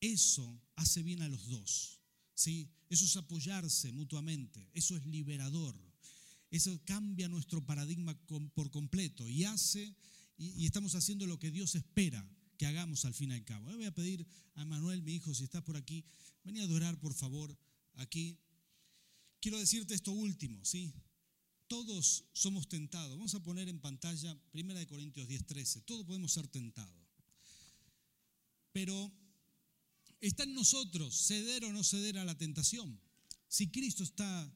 eso 0.00 0.60
hace 0.76 1.02
bien 1.02 1.22
a 1.22 1.28
los 1.28 1.48
dos. 1.48 2.00
¿sí? 2.34 2.70
Eso 2.88 3.04
es 3.04 3.16
apoyarse 3.16 3.92
mutuamente. 3.92 4.70
Eso 4.72 4.96
es 4.96 5.04
liberador. 5.06 5.74
Eso 6.50 6.80
cambia 6.84 7.28
nuestro 7.28 7.64
paradigma 7.64 8.14
por 8.54 8.70
completo 8.70 9.28
y 9.28 9.44
hace, 9.44 9.94
y, 10.38 10.64
estamos 10.64 10.94
haciendo 10.94 11.26
lo 11.26 11.38
que 11.38 11.50
Dios 11.50 11.74
espera 11.74 12.26
que 12.56 12.66
hagamos 12.66 13.04
al 13.04 13.12
fin 13.12 13.30
y 13.30 13.34
al 13.34 13.44
cabo. 13.44 13.66
voy 13.66 13.84
a 13.84 13.94
pedir 13.94 14.26
a 14.54 14.64
Manuel, 14.64 15.02
mi 15.02 15.14
hijo, 15.14 15.34
si 15.34 15.44
está 15.44 15.62
por 15.62 15.76
aquí, 15.76 16.04
venía 16.44 16.62
a 16.62 16.66
adorar, 16.66 16.98
por 16.98 17.12
favor, 17.12 17.56
aquí. 17.94 18.38
Quiero 19.40 19.58
decirte 19.58 19.94
esto 19.94 20.10
último, 20.10 20.64
¿sí? 20.64 20.92
Todos 21.68 22.24
somos 22.32 22.66
tentados. 22.68 23.16
Vamos 23.16 23.34
a 23.34 23.42
poner 23.42 23.68
en 23.68 23.78
pantalla 23.78 24.36
1 24.54 24.86
Corintios 24.88 25.28
10, 25.28 25.46
13. 25.46 25.82
Todos 25.82 26.06
podemos 26.06 26.32
ser 26.32 26.48
tentados. 26.48 27.06
Pero 28.72 29.12
Está 30.20 30.42
en 30.42 30.54
nosotros 30.54 31.14
ceder 31.14 31.64
o 31.64 31.72
no 31.72 31.84
ceder 31.84 32.18
a 32.18 32.24
la 32.24 32.36
tentación. 32.36 32.98
Si 33.48 33.68
Cristo 33.68 34.02
está 34.02 34.52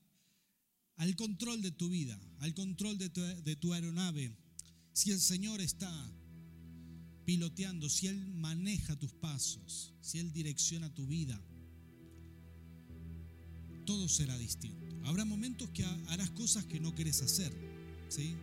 al 0.96 1.16
control 1.16 1.62
de 1.62 1.70
tu 1.70 1.88
vida, 1.88 2.18
al 2.40 2.54
control 2.54 2.98
de 2.98 3.56
tu, 3.56 3.72
aeronave, 3.72 4.36
si 4.92 5.10
el 5.10 5.20
Señor 5.20 5.60
está 5.60 5.90
piloteando, 7.24 7.88
si 7.88 8.08
Él 8.08 8.26
maneja 8.34 8.98
tus 8.98 9.12
pasos, 9.12 9.94
si 10.00 10.18
Él 10.18 10.32
direcciona 10.32 10.92
tu 10.92 11.06
vida, 11.06 11.40
todo 13.86 14.08
será 14.08 14.36
distinto. 14.36 14.94
Habrá 15.04 15.24
momentos 15.24 15.70
que 15.70 15.84
harás 15.84 16.30
cosas 16.30 16.64
que 16.66 16.80
no 16.80 16.94
querés 16.94 17.22
hacer, 17.22 17.52
¿sí? 18.08 18.34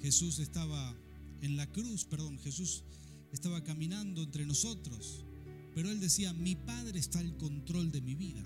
Jesús 0.00 0.38
estaba 0.38 0.94
en 1.42 1.56
la 1.56 1.66
cruz, 1.72 2.04
perdón, 2.04 2.38
Jesús 2.38 2.84
estaba 3.32 3.62
caminando 3.64 4.22
entre 4.22 4.46
nosotros, 4.46 5.24
pero 5.78 5.92
Él 5.92 6.00
decía, 6.00 6.32
mi 6.32 6.56
Padre 6.56 6.98
está 6.98 7.20
al 7.20 7.36
control 7.36 7.92
de 7.92 8.00
mi 8.00 8.16
vida. 8.16 8.44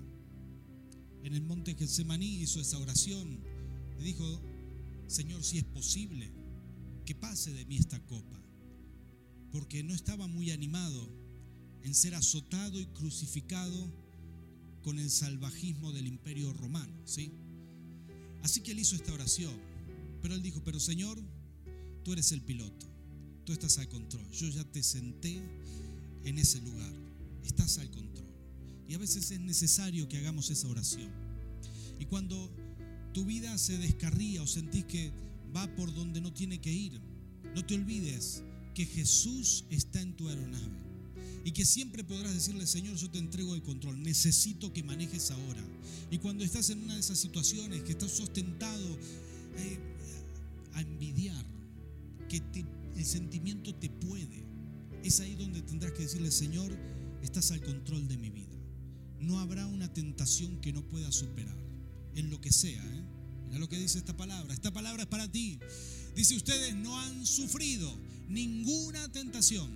En 1.23 1.33
el 1.33 1.41
monte 1.41 1.73
Getsemaní 1.73 2.27
hizo 2.27 2.61
esa 2.61 2.77
oración 2.77 3.39
y 3.99 4.03
dijo, 4.03 4.39
Señor, 5.07 5.43
si 5.43 5.57
es 5.57 5.63
posible, 5.63 6.31
que 7.07 7.15
pase 7.15 7.51
de 7.51 7.65
mí 7.65 7.77
esta 7.77 7.99
copa, 8.05 8.39
porque 9.51 9.81
no 9.81 9.95
estaba 9.95 10.27
muy 10.27 10.51
animado 10.51 11.09
en 11.81 11.95
ser 11.95 12.13
azotado 12.13 12.79
y 12.79 12.85
crucificado 12.85 13.91
con 14.83 14.99
el 14.99 15.09
salvajismo 15.09 15.91
del 15.91 16.05
imperio 16.05 16.53
romano, 16.53 17.01
¿sí? 17.03 17.31
Así 18.43 18.61
que 18.61 18.73
él 18.73 18.79
hizo 18.79 18.95
esta 18.95 19.11
oración, 19.11 19.55
pero 20.21 20.35
él 20.35 20.43
dijo, 20.43 20.61
pero 20.63 20.79
Señor, 20.79 21.19
tú 22.03 22.13
eres 22.13 22.31
el 22.31 22.43
piloto, 22.43 22.85
tú 23.43 23.53
estás 23.53 23.79
al 23.79 23.89
control, 23.89 24.29
yo 24.29 24.49
ya 24.49 24.63
te 24.65 24.83
senté 24.83 25.41
en 26.25 26.37
ese 26.37 26.61
lugar, 26.61 27.02
estás 27.45 27.77
al 27.77 27.89
control. 27.91 28.27
Y 28.87 28.93
a 28.93 28.97
veces 28.97 29.31
es 29.31 29.39
necesario 29.39 30.07
que 30.07 30.17
hagamos 30.17 30.49
esa 30.49 30.67
oración. 30.67 31.09
Y 31.99 32.05
cuando 32.05 32.51
tu 33.13 33.25
vida 33.25 33.57
se 33.57 33.77
descarría 33.77 34.41
o 34.41 34.47
sentís 34.47 34.85
que 34.85 35.11
va 35.55 35.67
por 35.75 35.93
donde 35.93 36.19
no 36.21 36.33
tiene 36.33 36.59
que 36.59 36.71
ir, 36.71 36.99
no 37.55 37.65
te 37.65 37.75
olvides 37.75 38.43
que 38.73 38.85
Jesús 38.85 39.65
está 39.69 40.01
en 40.01 40.15
tu 40.15 40.27
aeronave 40.27 40.83
y 41.45 41.51
que 41.51 41.65
siempre 41.65 42.03
podrás 42.03 42.33
decirle, 42.33 42.65
Señor, 42.65 42.95
yo 42.95 43.09
te 43.09 43.19
entrego 43.19 43.53
el 43.53 43.61
control, 43.61 44.01
necesito 44.01 44.71
que 44.71 44.81
manejes 44.81 45.29
ahora. 45.31 45.61
Y 46.09 46.17
cuando 46.17 46.43
estás 46.43 46.69
en 46.69 46.81
una 46.81 46.93
de 46.93 47.01
esas 47.01 47.19
situaciones, 47.19 47.83
que 47.83 47.91
estás 47.91 48.11
sustentado 48.11 48.97
eh, 49.57 49.77
a 50.73 50.81
envidiar, 50.81 51.45
que 52.29 52.41
el 52.95 53.05
sentimiento 53.05 53.75
te 53.75 53.89
puede, 53.89 54.45
es 55.03 55.19
ahí 55.19 55.35
donde 55.35 55.61
tendrás 55.61 55.91
que 55.91 56.03
decirle, 56.03 56.31
Señor, 56.31 56.71
estás 57.23 57.51
al 57.51 57.61
control 57.61 58.07
de 58.07 58.17
mi 58.17 58.29
vida. 58.29 58.57
No 59.19 59.39
habrá 59.39 59.65
una 59.67 59.91
tentación 59.93 60.59
que 60.59 60.73
no 60.73 60.87
pueda 60.87 61.11
superar, 61.11 61.57
en 62.15 62.29
lo 62.29 62.41
que 62.41 62.51
sea. 62.51 62.83
¿eh? 62.83 63.03
Mira 63.47 63.59
lo 63.59 63.69
que 63.69 63.79
dice 63.79 63.97
esta 63.97 64.15
palabra. 64.15 64.53
Esta 64.53 64.71
palabra 64.71 65.03
es 65.03 65.09
para 65.09 65.31
ti. 65.31 65.59
Dice, 66.15 66.35
ustedes 66.35 66.75
no 66.75 66.99
han 66.99 67.25
sufrido 67.25 67.91
ninguna 68.27 69.11
tentación 69.11 69.71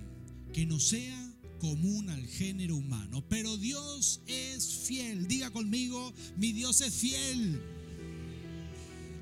que 0.52 0.66
no 0.66 0.78
sea 0.78 1.34
común 1.58 2.10
al 2.10 2.26
género 2.26 2.76
humano. 2.76 3.24
Pero 3.28 3.56
Dios 3.56 4.20
es 4.26 4.66
fiel. 4.86 5.26
Diga 5.26 5.50
conmigo, 5.50 6.12
mi 6.36 6.52
Dios 6.52 6.80
es 6.80 6.94
fiel. 6.94 7.60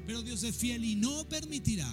Pero 0.06 0.22
Dios 0.22 0.42
es 0.42 0.54
fiel 0.54 0.84
y 0.84 0.94
no 0.94 1.28
permitirá 1.28 1.92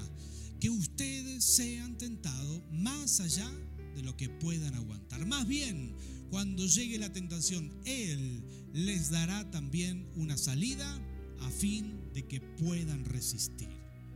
que 0.59 0.69
ustedes 0.69 1.43
sean 1.43 1.97
tentados 1.97 2.61
más 2.71 3.19
allá 3.19 3.51
de 3.95 4.03
lo 4.03 4.15
que 4.15 4.29
puedan 4.29 4.75
aguantar. 4.75 5.25
Más 5.25 5.47
bien, 5.47 5.95
cuando 6.33 6.65
llegue 6.65 6.97
la 6.97 7.13
tentación, 7.13 7.71
Él 7.85 8.41
les 8.73 9.11
dará 9.11 9.51
también 9.51 10.09
una 10.15 10.35
salida 10.35 10.99
a 11.41 11.51
fin 11.51 12.11
de 12.11 12.25
que 12.25 12.41
puedan 12.41 13.05
resistir. 13.05 13.69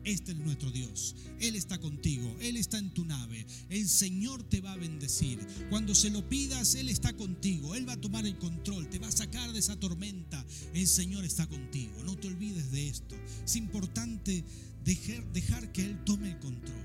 Este 0.03 0.31
es 0.31 0.37
nuestro 0.39 0.71
Dios. 0.71 1.15
Él 1.39 1.55
está 1.55 1.77
contigo. 1.77 2.35
Él 2.41 2.57
está 2.57 2.79
en 2.79 2.91
tu 2.91 3.05
nave. 3.05 3.45
El 3.69 3.87
Señor 3.87 4.41
te 4.41 4.61
va 4.61 4.71
a 4.71 4.77
bendecir. 4.77 5.37
Cuando 5.69 5.93
se 5.93 6.09
lo 6.09 6.27
pidas, 6.27 6.73
Él 6.73 6.89
está 6.89 7.13
contigo. 7.13 7.75
Él 7.75 7.87
va 7.87 7.93
a 7.93 8.01
tomar 8.01 8.25
el 8.25 8.39
control. 8.39 8.89
Te 8.89 8.97
va 8.97 9.09
a 9.09 9.11
sacar 9.11 9.53
de 9.53 9.59
esa 9.59 9.79
tormenta. 9.79 10.43
El 10.73 10.87
Señor 10.87 11.23
está 11.23 11.45
contigo. 11.45 12.01
No 12.03 12.17
te 12.17 12.29
olvides 12.29 12.71
de 12.71 12.87
esto. 12.87 13.15
Es 13.45 13.55
importante 13.57 14.43
dejar, 14.83 15.71
que 15.71 15.85
Él 15.85 16.03
tome 16.03 16.31
el 16.31 16.39
control. 16.39 16.83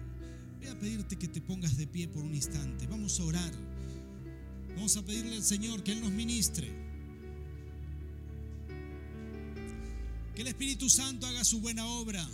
Voy 0.58 0.68
a 0.68 0.78
pedirte 0.78 1.16
que 1.16 1.28
te 1.28 1.40
pongas 1.40 1.78
de 1.78 1.86
pie 1.86 2.06
por 2.06 2.22
un 2.22 2.34
instante. 2.34 2.86
Vamos 2.86 3.18
a 3.18 3.24
orar. 3.24 3.71
Vamos 4.76 4.96
a 4.96 5.04
pedirle 5.04 5.36
al 5.36 5.42
Señor 5.42 5.82
que 5.82 5.92
Él 5.92 6.00
nos 6.00 6.10
ministre. 6.10 6.68
Que 10.34 10.42
el 10.42 10.48
Espíritu 10.48 10.88
Santo 10.88 11.26
haga 11.26 11.44
su 11.44 11.60
buena 11.60 11.86
obra. 11.86 12.26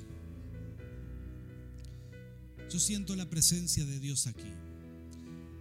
Yo 2.70 2.78
siento 2.78 3.16
la 3.16 3.28
presencia 3.28 3.84
de 3.84 3.98
Dios 3.98 4.26
aquí. 4.26 4.52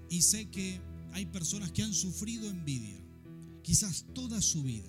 Y 0.10 0.22
sé 0.22 0.50
que 0.50 0.80
hay 1.14 1.26
personas 1.26 1.72
que 1.72 1.84
han 1.84 1.94
sufrido 1.94 2.50
envidia, 2.50 2.96
quizás 3.64 4.06
toda 4.14 4.42
su 4.42 4.64
vida. 4.64 4.88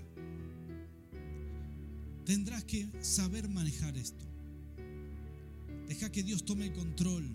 Tendrás 2.25 2.65
que 2.65 2.87
saber 3.01 3.49
manejar 3.49 3.97
esto. 3.97 4.27
Deja 5.89 6.13
que 6.13 6.23
Dios 6.23 6.45
tome 6.45 6.67
el 6.67 6.73
control. 6.75 7.27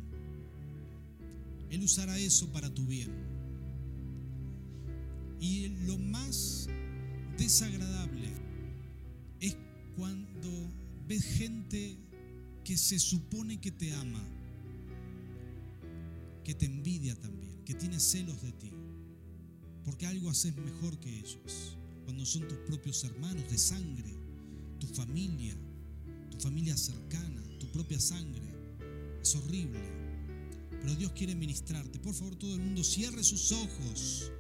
Él 1.71 1.81
usará 1.81 2.19
eso 2.19 2.51
para 2.51 2.71
tu 2.71 2.85
bien. 2.85 3.32
Y 5.43 5.67
lo 5.85 5.97
más 5.97 6.69
desagradable 7.37 8.29
es 9.41 9.57
cuando 9.97 10.71
ves 11.05 11.25
gente 11.25 11.97
que 12.63 12.77
se 12.77 12.97
supone 12.97 13.59
que 13.59 13.71
te 13.71 13.93
ama 13.93 14.23
que 16.45 16.53
te 16.53 16.65
envidia 16.65 17.15
también, 17.15 17.63
que 17.65 17.73
tiene 17.73 17.99
celos 17.99 18.41
de 18.41 18.51
ti, 18.53 18.71
porque 19.83 20.05
algo 20.05 20.29
haces 20.29 20.55
mejor 20.55 20.97
que 20.99 21.09
ellos, 21.09 21.77
cuando 22.05 22.25
son 22.25 22.47
tus 22.47 22.57
propios 22.59 23.03
hermanos 23.03 23.49
de 23.49 23.57
sangre, 23.57 24.13
tu 24.79 24.87
familia, 24.87 25.55
tu 26.29 26.37
familia 26.37 26.75
cercana, 26.75 27.41
tu 27.59 27.67
propia 27.67 27.99
sangre. 27.99 28.43
Es 29.21 29.35
horrible, 29.35 29.81
pero 30.81 30.95
Dios 30.95 31.13
quiere 31.13 31.35
ministrarte. 31.35 31.99
Por 31.99 32.13
favor, 32.13 32.35
todo 32.35 32.53
el 32.55 32.61
mundo 32.61 32.83
cierre 32.83 33.23
sus 33.23 33.51
ojos 33.51 34.31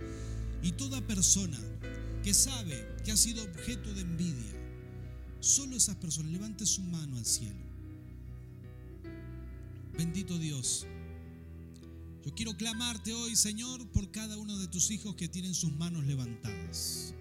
y 0.63 0.71
toda 0.71 1.05
persona 1.05 1.59
que 2.23 2.33
sabe 2.33 2.95
que 3.03 3.11
ha 3.11 3.17
sido 3.17 3.43
objeto 3.43 3.93
de 3.93 4.01
envidia, 4.01 4.53
solo 5.41 5.75
esas 5.75 5.97
personas, 5.97 6.31
levante 6.31 6.65
su 6.65 6.81
mano 6.81 7.17
al 7.17 7.25
cielo. 7.25 7.59
Bendito 9.97 10.39
Dios. 10.39 10.87
Yo 12.25 12.33
quiero 12.33 12.55
clamarte 12.55 13.13
hoy, 13.13 13.35
Señor, 13.35 13.85
por 13.89 14.09
cada 14.09 14.37
uno 14.37 14.57
de 14.57 14.67
tus 14.67 14.89
hijos 14.91 15.15
que 15.15 15.27
tienen 15.27 15.53
sus 15.53 15.73
manos 15.73 16.05
levantadas. 16.05 17.13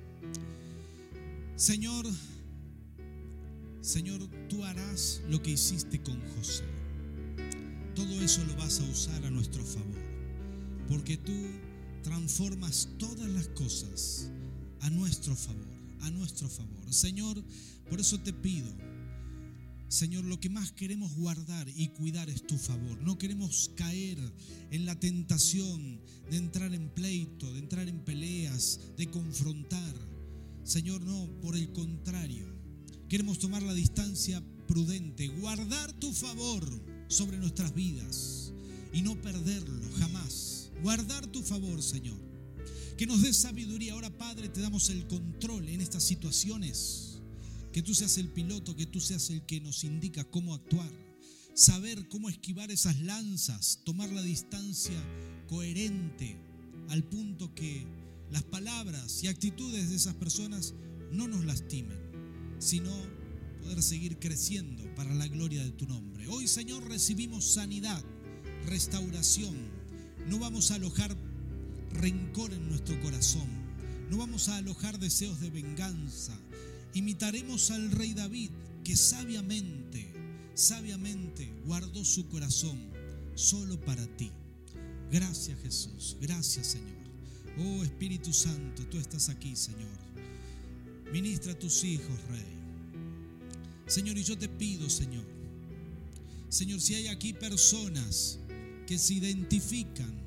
Señor, 1.56 2.06
Señor, 3.80 4.20
tú 4.48 4.64
harás 4.64 5.20
lo 5.28 5.42
que 5.42 5.50
hiciste 5.50 6.00
con 6.00 6.20
José. 6.36 6.62
Todo 7.96 8.20
eso 8.22 8.44
lo 8.44 8.54
vas 8.56 8.78
a 8.78 8.84
usar 8.84 9.24
a 9.24 9.30
nuestro 9.30 9.64
favor, 9.64 9.98
porque 10.88 11.16
tú 11.16 11.32
transformas 12.02 12.88
todas 12.98 13.28
las 13.28 13.48
cosas 13.48 14.30
a 14.80 14.90
nuestro 14.90 15.36
favor, 15.36 15.68
a 16.00 16.10
nuestro 16.10 16.48
favor. 16.48 16.92
Señor, 16.92 17.42
por 17.88 18.00
eso 18.00 18.18
te 18.20 18.32
pido 18.32 18.72
Señor, 19.92 20.24
lo 20.24 20.40
que 20.40 20.48
más 20.48 20.72
queremos 20.72 21.14
guardar 21.16 21.68
y 21.68 21.88
cuidar 21.88 22.30
es 22.30 22.46
tu 22.46 22.56
favor. 22.56 22.98
No 23.02 23.18
queremos 23.18 23.70
caer 23.76 24.18
en 24.70 24.86
la 24.86 24.98
tentación 24.98 26.00
de 26.30 26.38
entrar 26.38 26.72
en 26.72 26.88
pleito, 26.88 27.52
de 27.52 27.58
entrar 27.58 27.86
en 27.90 28.02
peleas, 28.02 28.80
de 28.96 29.10
confrontar. 29.10 29.94
Señor, 30.64 31.02
no, 31.02 31.28
por 31.42 31.56
el 31.56 31.74
contrario. 31.74 32.46
Queremos 33.06 33.38
tomar 33.38 33.62
la 33.62 33.74
distancia 33.74 34.42
prudente, 34.66 35.28
guardar 35.28 35.92
tu 35.92 36.10
favor 36.14 36.66
sobre 37.08 37.36
nuestras 37.36 37.74
vidas 37.74 38.54
y 38.94 39.02
no 39.02 39.20
perderlo 39.20 39.90
jamás. 39.98 40.41
Guardar 40.82 41.26
tu 41.28 41.42
favor, 41.42 41.82
Señor. 41.82 42.18
Que 42.96 43.06
nos 43.06 43.22
dé 43.22 43.32
sabiduría. 43.32 43.92
Ahora, 43.92 44.10
Padre, 44.10 44.48
te 44.48 44.60
damos 44.60 44.90
el 44.90 45.06
control 45.06 45.68
en 45.68 45.80
estas 45.80 46.02
situaciones 46.02 47.20
que 47.72 47.82
tú 47.82 47.94
seas 47.94 48.18
el 48.18 48.28
piloto, 48.28 48.76
que 48.76 48.86
tú 48.86 49.00
seas 49.00 49.30
el 49.30 49.46
que 49.46 49.60
nos 49.60 49.84
indica 49.84 50.24
cómo 50.24 50.54
actuar, 50.54 50.90
saber 51.54 52.06
cómo 52.08 52.28
esquivar 52.28 52.70
esas 52.70 53.00
lanzas, 53.00 53.80
tomar 53.84 54.10
la 54.10 54.22
distancia 54.22 55.00
coherente 55.48 56.36
al 56.88 57.02
punto 57.04 57.54
que 57.54 57.86
las 58.30 58.42
palabras 58.42 59.22
y 59.22 59.28
actitudes 59.28 59.88
de 59.88 59.96
esas 59.96 60.14
personas 60.14 60.74
no 61.12 61.28
nos 61.28 61.44
lastimen, 61.44 61.98
sino 62.58 62.90
poder 63.62 63.82
seguir 63.82 64.18
creciendo 64.18 64.82
para 64.94 65.14
la 65.14 65.28
gloria 65.28 65.62
de 65.64 65.70
tu 65.70 65.86
nombre. 65.86 66.26
Hoy, 66.28 66.46
Señor, 66.48 66.86
recibimos 66.88 67.44
sanidad, 67.44 68.02
restauración. 68.66 69.81
No 70.28 70.38
vamos 70.38 70.70
a 70.70 70.76
alojar 70.76 71.16
rencor 71.92 72.52
en 72.52 72.68
nuestro 72.68 73.00
corazón. 73.00 73.48
No 74.10 74.18
vamos 74.18 74.48
a 74.48 74.56
alojar 74.56 74.98
deseos 74.98 75.40
de 75.40 75.50
venganza, 75.50 76.38
Imitaremos 76.94 77.70
al 77.70 77.90
rey 77.90 78.12
David 78.12 78.50
que 78.84 78.96
sabiamente, 78.96 80.12
sabiamente 80.54 81.50
guardó 81.64 82.04
su 82.04 82.28
corazón 82.28 82.78
solo 83.34 83.80
para 83.80 84.06
ti. 84.16 84.30
Gracias 85.10 85.58
Jesús, 85.62 86.16
gracias 86.20 86.66
Señor. 86.68 87.02
Oh 87.58 87.82
Espíritu 87.82 88.32
Santo, 88.32 88.86
tú 88.90 88.98
estás 88.98 89.30
aquí, 89.30 89.56
Señor. 89.56 89.88
Ministra 91.12 91.52
a 91.52 91.58
tus 91.58 91.84
hijos, 91.84 92.18
Rey. 92.28 92.58
Señor, 93.86 94.16
y 94.16 94.24
yo 94.24 94.36
te 94.36 94.48
pido, 94.48 94.88
Señor, 94.88 95.24
Señor, 96.48 96.80
si 96.80 96.94
hay 96.94 97.08
aquí 97.08 97.32
personas 97.32 98.38
que 98.86 98.98
se 98.98 99.14
identifican 99.14 100.22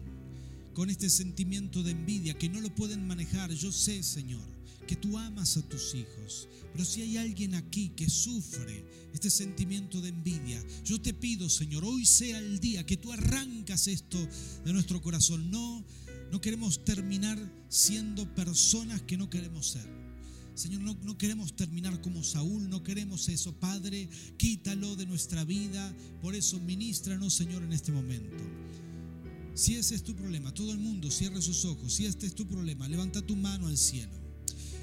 con 0.73 0.89
este 0.89 1.09
sentimiento 1.09 1.83
de 1.83 1.91
envidia, 1.91 2.37
que 2.37 2.49
no 2.49 2.59
lo 2.59 2.73
pueden 2.73 3.07
manejar, 3.07 3.51
yo 3.51 3.71
sé, 3.71 4.03
Señor, 4.03 4.45
que 4.87 4.95
tú 4.95 5.17
amas 5.17 5.57
a 5.57 5.61
tus 5.63 5.95
hijos. 5.95 6.49
Pero 6.73 6.83
si 6.83 7.01
hay 7.01 7.17
alguien 7.17 7.55
aquí 7.55 7.89
que 7.95 8.09
sufre 8.09 8.85
este 9.13 9.29
sentimiento 9.29 10.01
de 10.01 10.09
envidia, 10.09 10.61
yo 10.83 11.01
te 11.01 11.13
pido, 11.13 11.49
Señor, 11.49 11.85
hoy 11.85 12.05
sea 12.05 12.37
el 12.39 12.59
día 12.59 12.85
que 12.85 12.97
tú 12.97 13.11
arrancas 13.13 13.87
esto 13.87 14.19
de 14.65 14.73
nuestro 14.73 15.01
corazón. 15.01 15.49
No, 15.49 15.83
no 16.31 16.41
queremos 16.41 16.83
terminar 16.83 17.39
siendo 17.69 18.33
personas 18.35 19.01
que 19.01 19.17
no 19.17 19.29
queremos 19.29 19.69
ser. 19.69 20.04
Señor, 20.55 20.81
no, 20.81 21.17
queremos 21.17 21.53
terminar 21.55 21.99
como 22.01 22.23
Saúl, 22.23 22.69
no 22.69 22.81
queremos 22.81 23.27
eso. 23.27 23.53
Padre, 23.53 24.09
quítalo 24.37 24.95
de 24.95 25.05
nuestra 25.05 25.43
vida. 25.43 25.93
Por 26.21 26.33
eso, 26.33 26.59
ministranos, 26.61 27.33
Señor, 27.33 27.61
en 27.61 27.73
este 27.73 27.91
momento. 27.91 28.43
Si 29.53 29.75
ese 29.75 29.95
es 29.95 30.03
tu 30.03 30.15
problema, 30.15 30.53
todo 30.53 30.71
el 30.71 30.79
mundo 30.79 31.11
cierre 31.11 31.41
sus 31.41 31.65
ojos. 31.65 31.93
Si 31.93 32.05
este 32.05 32.25
es 32.25 32.35
tu 32.35 32.47
problema, 32.47 32.87
levanta 32.87 33.21
tu 33.21 33.35
mano 33.35 33.67
al 33.67 33.77
cielo. 33.77 34.13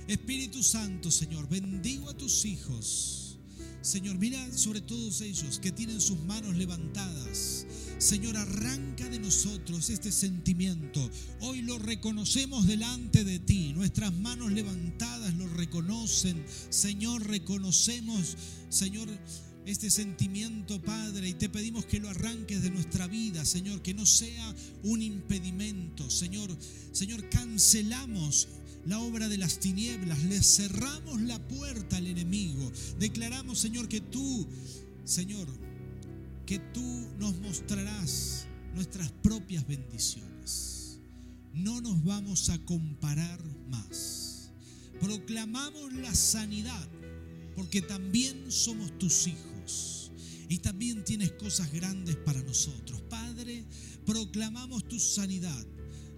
Espíritu 0.09 0.63
Santo, 0.63 1.11
Señor, 1.11 1.49
bendigo 1.49 2.11
a 2.11 2.17
tus 2.17 2.45
hijos. 2.45 3.39
Señor, 3.81 4.19
mira 4.19 4.39
sobre 4.57 4.81
todos 4.81 5.23
ellos 5.23 5.59
que 5.59 5.73
tienen 5.73 6.01
sus 6.01 6.19
manos 6.21 6.55
levantadas. 6.55 7.62
Señor, 8.03 8.37
arranca 8.37 9.09
de 9.09 9.21
nosotros 9.21 9.89
este 9.89 10.11
sentimiento. 10.11 11.09
Hoy 11.39 11.63
lo 11.63 11.79
reconocemos 11.79 12.67
delante 12.67 13.23
de 13.23 13.39
ti. 13.39 13.73
Nuestras 13.77 14.13
manos 14.13 14.51
levantadas 14.51 15.33
lo 15.37 15.47
reconocen. 15.47 16.45
Señor, 16.69 17.25
reconocemos, 17.25 18.37
Señor, 18.71 19.09
este 19.67 19.89
sentimiento, 19.89 20.83
Padre, 20.83 21.29
y 21.29 21.35
te 21.35 21.49
pedimos 21.49 21.87
que 21.87 22.01
lo 22.01 22.09
arranques 22.09 22.63
de 22.63 22.71
nuestra 22.71 23.07
vida, 23.07 23.45
Señor, 23.45 23.83
que 23.83 23.95
no 23.95 24.05
sea 24.05 24.53
un 24.83 25.01
impedimento. 25.01 26.11
Señor, 26.11 26.51
Señor, 26.91 27.29
cancelamos 27.31 28.49
la 28.85 28.99
obra 28.99 29.29
de 29.29 29.39
las 29.39 29.61
tinieblas, 29.61 30.21
le 30.25 30.43
cerramos 30.43 31.21
la 31.21 31.39
puerta 31.47 31.99
al 31.99 32.09
enemigo. 32.09 32.73
Declaramos, 32.99 33.61
Señor, 33.61 33.87
que 33.87 34.01
tú, 34.01 34.45
Señor, 35.05 35.47
que 36.53 36.59
tú 36.59 37.09
nos 37.19 37.35
mostrarás 37.41 38.47
nuestras 38.75 39.11
propias 39.11 39.67
bendiciones. 39.67 40.99
No 41.55 41.81
nos 41.81 42.05
vamos 42.05 42.51
a 42.51 42.59
comparar 42.67 43.43
más. 43.71 44.51
Proclamamos 45.01 45.95
la 45.95 46.15
sanidad, 46.15 46.87
porque 47.57 47.81
también 47.81 48.53
somos 48.53 48.99
tus 48.99 49.29
hijos. 49.29 50.13
Y 50.51 50.59
también 50.59 51.03
tienes 51.05 51.33
cosas 51.33 51.73
grandes 51.73 52.17
para 52.17 52.43
nosotros. 52.43 53.01
Padre, 53.09 53.65
proclamamos 54.05 54.87
tu 54.87 55.01
sanidad 55.01 55.67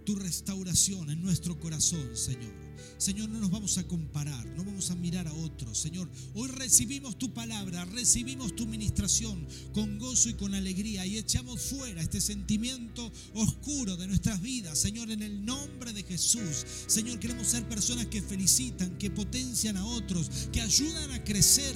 tu 0.05 0.17
restauración 0.17 1.11
en 1.11 1.23
nuestro 1.23 1.59
corazón, 1.61 2.17
Señor. 2.17 2.64
Señor, 2.99 3.29
no 3.29 3.41
nos 3.41 3.51
vamos 3.51 3.77
a 3.79 3.85
comparar, 3.85 4.47
no 4.57 4.65
vamos 4.65 4.91
a 4.91 4.95
mirar 4.95 5.27
a 5.27 5.33
otros. 5.33 5.77
Señor, 5.77 6.09
hoy 6.35 6.49
recibimos 6.49 7.19
tu 7.19 7.33
palabra, 7.35 7.85
recibimos 7.87 8.55
tu 8.55 8.67
ministración 8.67 9.47
con 9.73 9.99
gozo 9.99 10.29
y 10.29 10.35
con 10.35 10.55
alegría 10.55 11.05
y 11.07 11.19
echamos 11.19 11.61
fuera 11.61 12.01
este 12.01 12.21
sentimiento 12.21 13.11
oscuro 13.35 13.97
de 13.97 14.07
nuestras 14.07 14.41
vidas. 14.41 14.79
Señor, 14.79 15.11
en 15.11 15.23
el 15.23 15.45
nombre 15.45 15.93
de 15.93 16.03
Jesús. 16.03 16.65
Señor, 16.87 17.19
queremos 17.19 17.49
ser 17.49 17.69
personas 17.69 18.07
que 18.07 18.23
felicitan, 18.23 18.97
que 18.99 19.11
potencian 19.11 19.77
a 19.77 19.85
otros, 19.85 20.49
que 20.53 20.61
ayudan 20.61 21.11
a 21.11 21.25
crecer, 21.25 21.75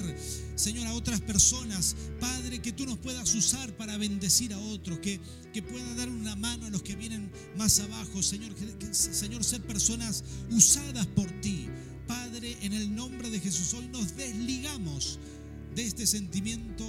Señor, 0.55 0.87
a 0.87 0.93
otras 0.93 1.21
personas. 1.21 1.95
Padre, 2.19 2.38
que 2.57 2.71
tú 2.71 2.87
nos 2.87 2.97
puedas 2.97 3.35
usar 3.35 3.71
para 3.77 3.97
bendecir 3.97 4.51
a 4.53 4.57
otros, 4.57 4.97
que, 4.99 5.19
que 5.53 5.61
pueda 5.61 5.93
dar 5.93 6.09
una 6.09 6.35
mano 6.35 6.65
a 6.65 6.69
los 6.71 6.81
que 6.81 6.95
vienen 6.95 7.31
más 7.55 7.79
abajo. 7.79 8.23
Señor, 8.23 8.53
Señor, 8.91 9.43
ser 9.43 9.61
personas 9.61 10.23
usadas 10.49 11.05
por 11.05 11.29
ti. 11.41 11.67
Padre, 12.07 12.57
en 12.61 12.73
el 12.73 12.95
nombre 12.95 13.29
de 13.29 13.39
Jesús, 13.39 13.75
hoy 13.75 13.87
nos 13.89 14.15
desligamos 14.17 15.19
de 15.75 15.85
este 15.85 16.07
sentimiento 16.07 16.83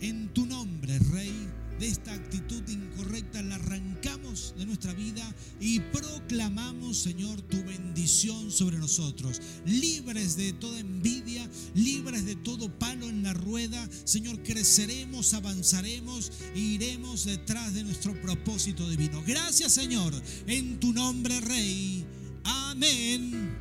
en 0.00 0.32
tu 0.32 0.46
nombre, 0.46 0.98
Rey 1.10 1.48
de 1.82 1.88
esta 1.88 2.14
actitud 2.14 2.62
incorrecta, 2.68 3.42
la 3.42 3.56
arrancamos 3.56 4.54
de 4.56 4.66
nuestra 4.66 4.94
vida 4.94 5.34
y 5.58 5.80
proclamamos, 5.80 6.96
Señor, 6.96 7.42
tu 7.42 7.56
bendición 7.64 8.52
sobre 8.52 8.78
nosotros. 8.78 9.42
Libres 9.66 10.36
de 10.36 10.52
toda 10.52 10.78
envidia, 10.78 11.50
libres 11.74 12.24
de 12.24 12.36
todo 12.36 12.70
palo 12.78 13.08
en 13.08 13.24
la 13.24 13.32
rueda, 13.32 13.84
Señor, 14.04 14.44
creceremos, 14.44 15.34
avanzaremos 15.34 16.30
e 16.54 16.60
iremos 16.60 17.24
detrás 17.24 17.74
de 17.74 17.82
nuestro 17.82 18.14
propósito 18.22 18.88
divino. 18.88 19.20
Gracias, 19.26 19.72
Señor, 19.72 20.14
en 20.46 20.78
tu 20.78 20.92
nombre, 20.92 21.40
Rey. 21.40 22.06
Amén 22.44 23.58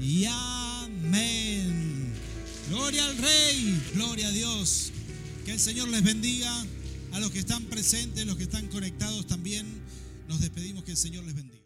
y 0.00 0.26
amén. 0.28 2.12
Gloria 2.68 3.04
al 3.04 3.18
Rey, 3.18 3.82
gloria 3.94 4.28
a 4.28 4.30
Dios. 4.30 4.92
Que 5.44 5.54
el 5.54 5.60
Señor 5.60 5.88
les 5.88 6.04
bendiga. 6.04 6.64
A 7.14 7.20
los 7.20 7.30
que 7.30 7.38
están 7.38 7.62
presentes, 7.66 8.26
los 8.26 8.36
que 8.36 8.42
están 8.42 8.66
conectados 8.66 9.28
también, 9.28 9.64
nos 10.26 10.40
despedimos 10.40 10.82
que 10.82 10.90
el 10.90 10.96
Señor 10.96 11.22
les 11.22 11.36
bendiga. 11.36 11.63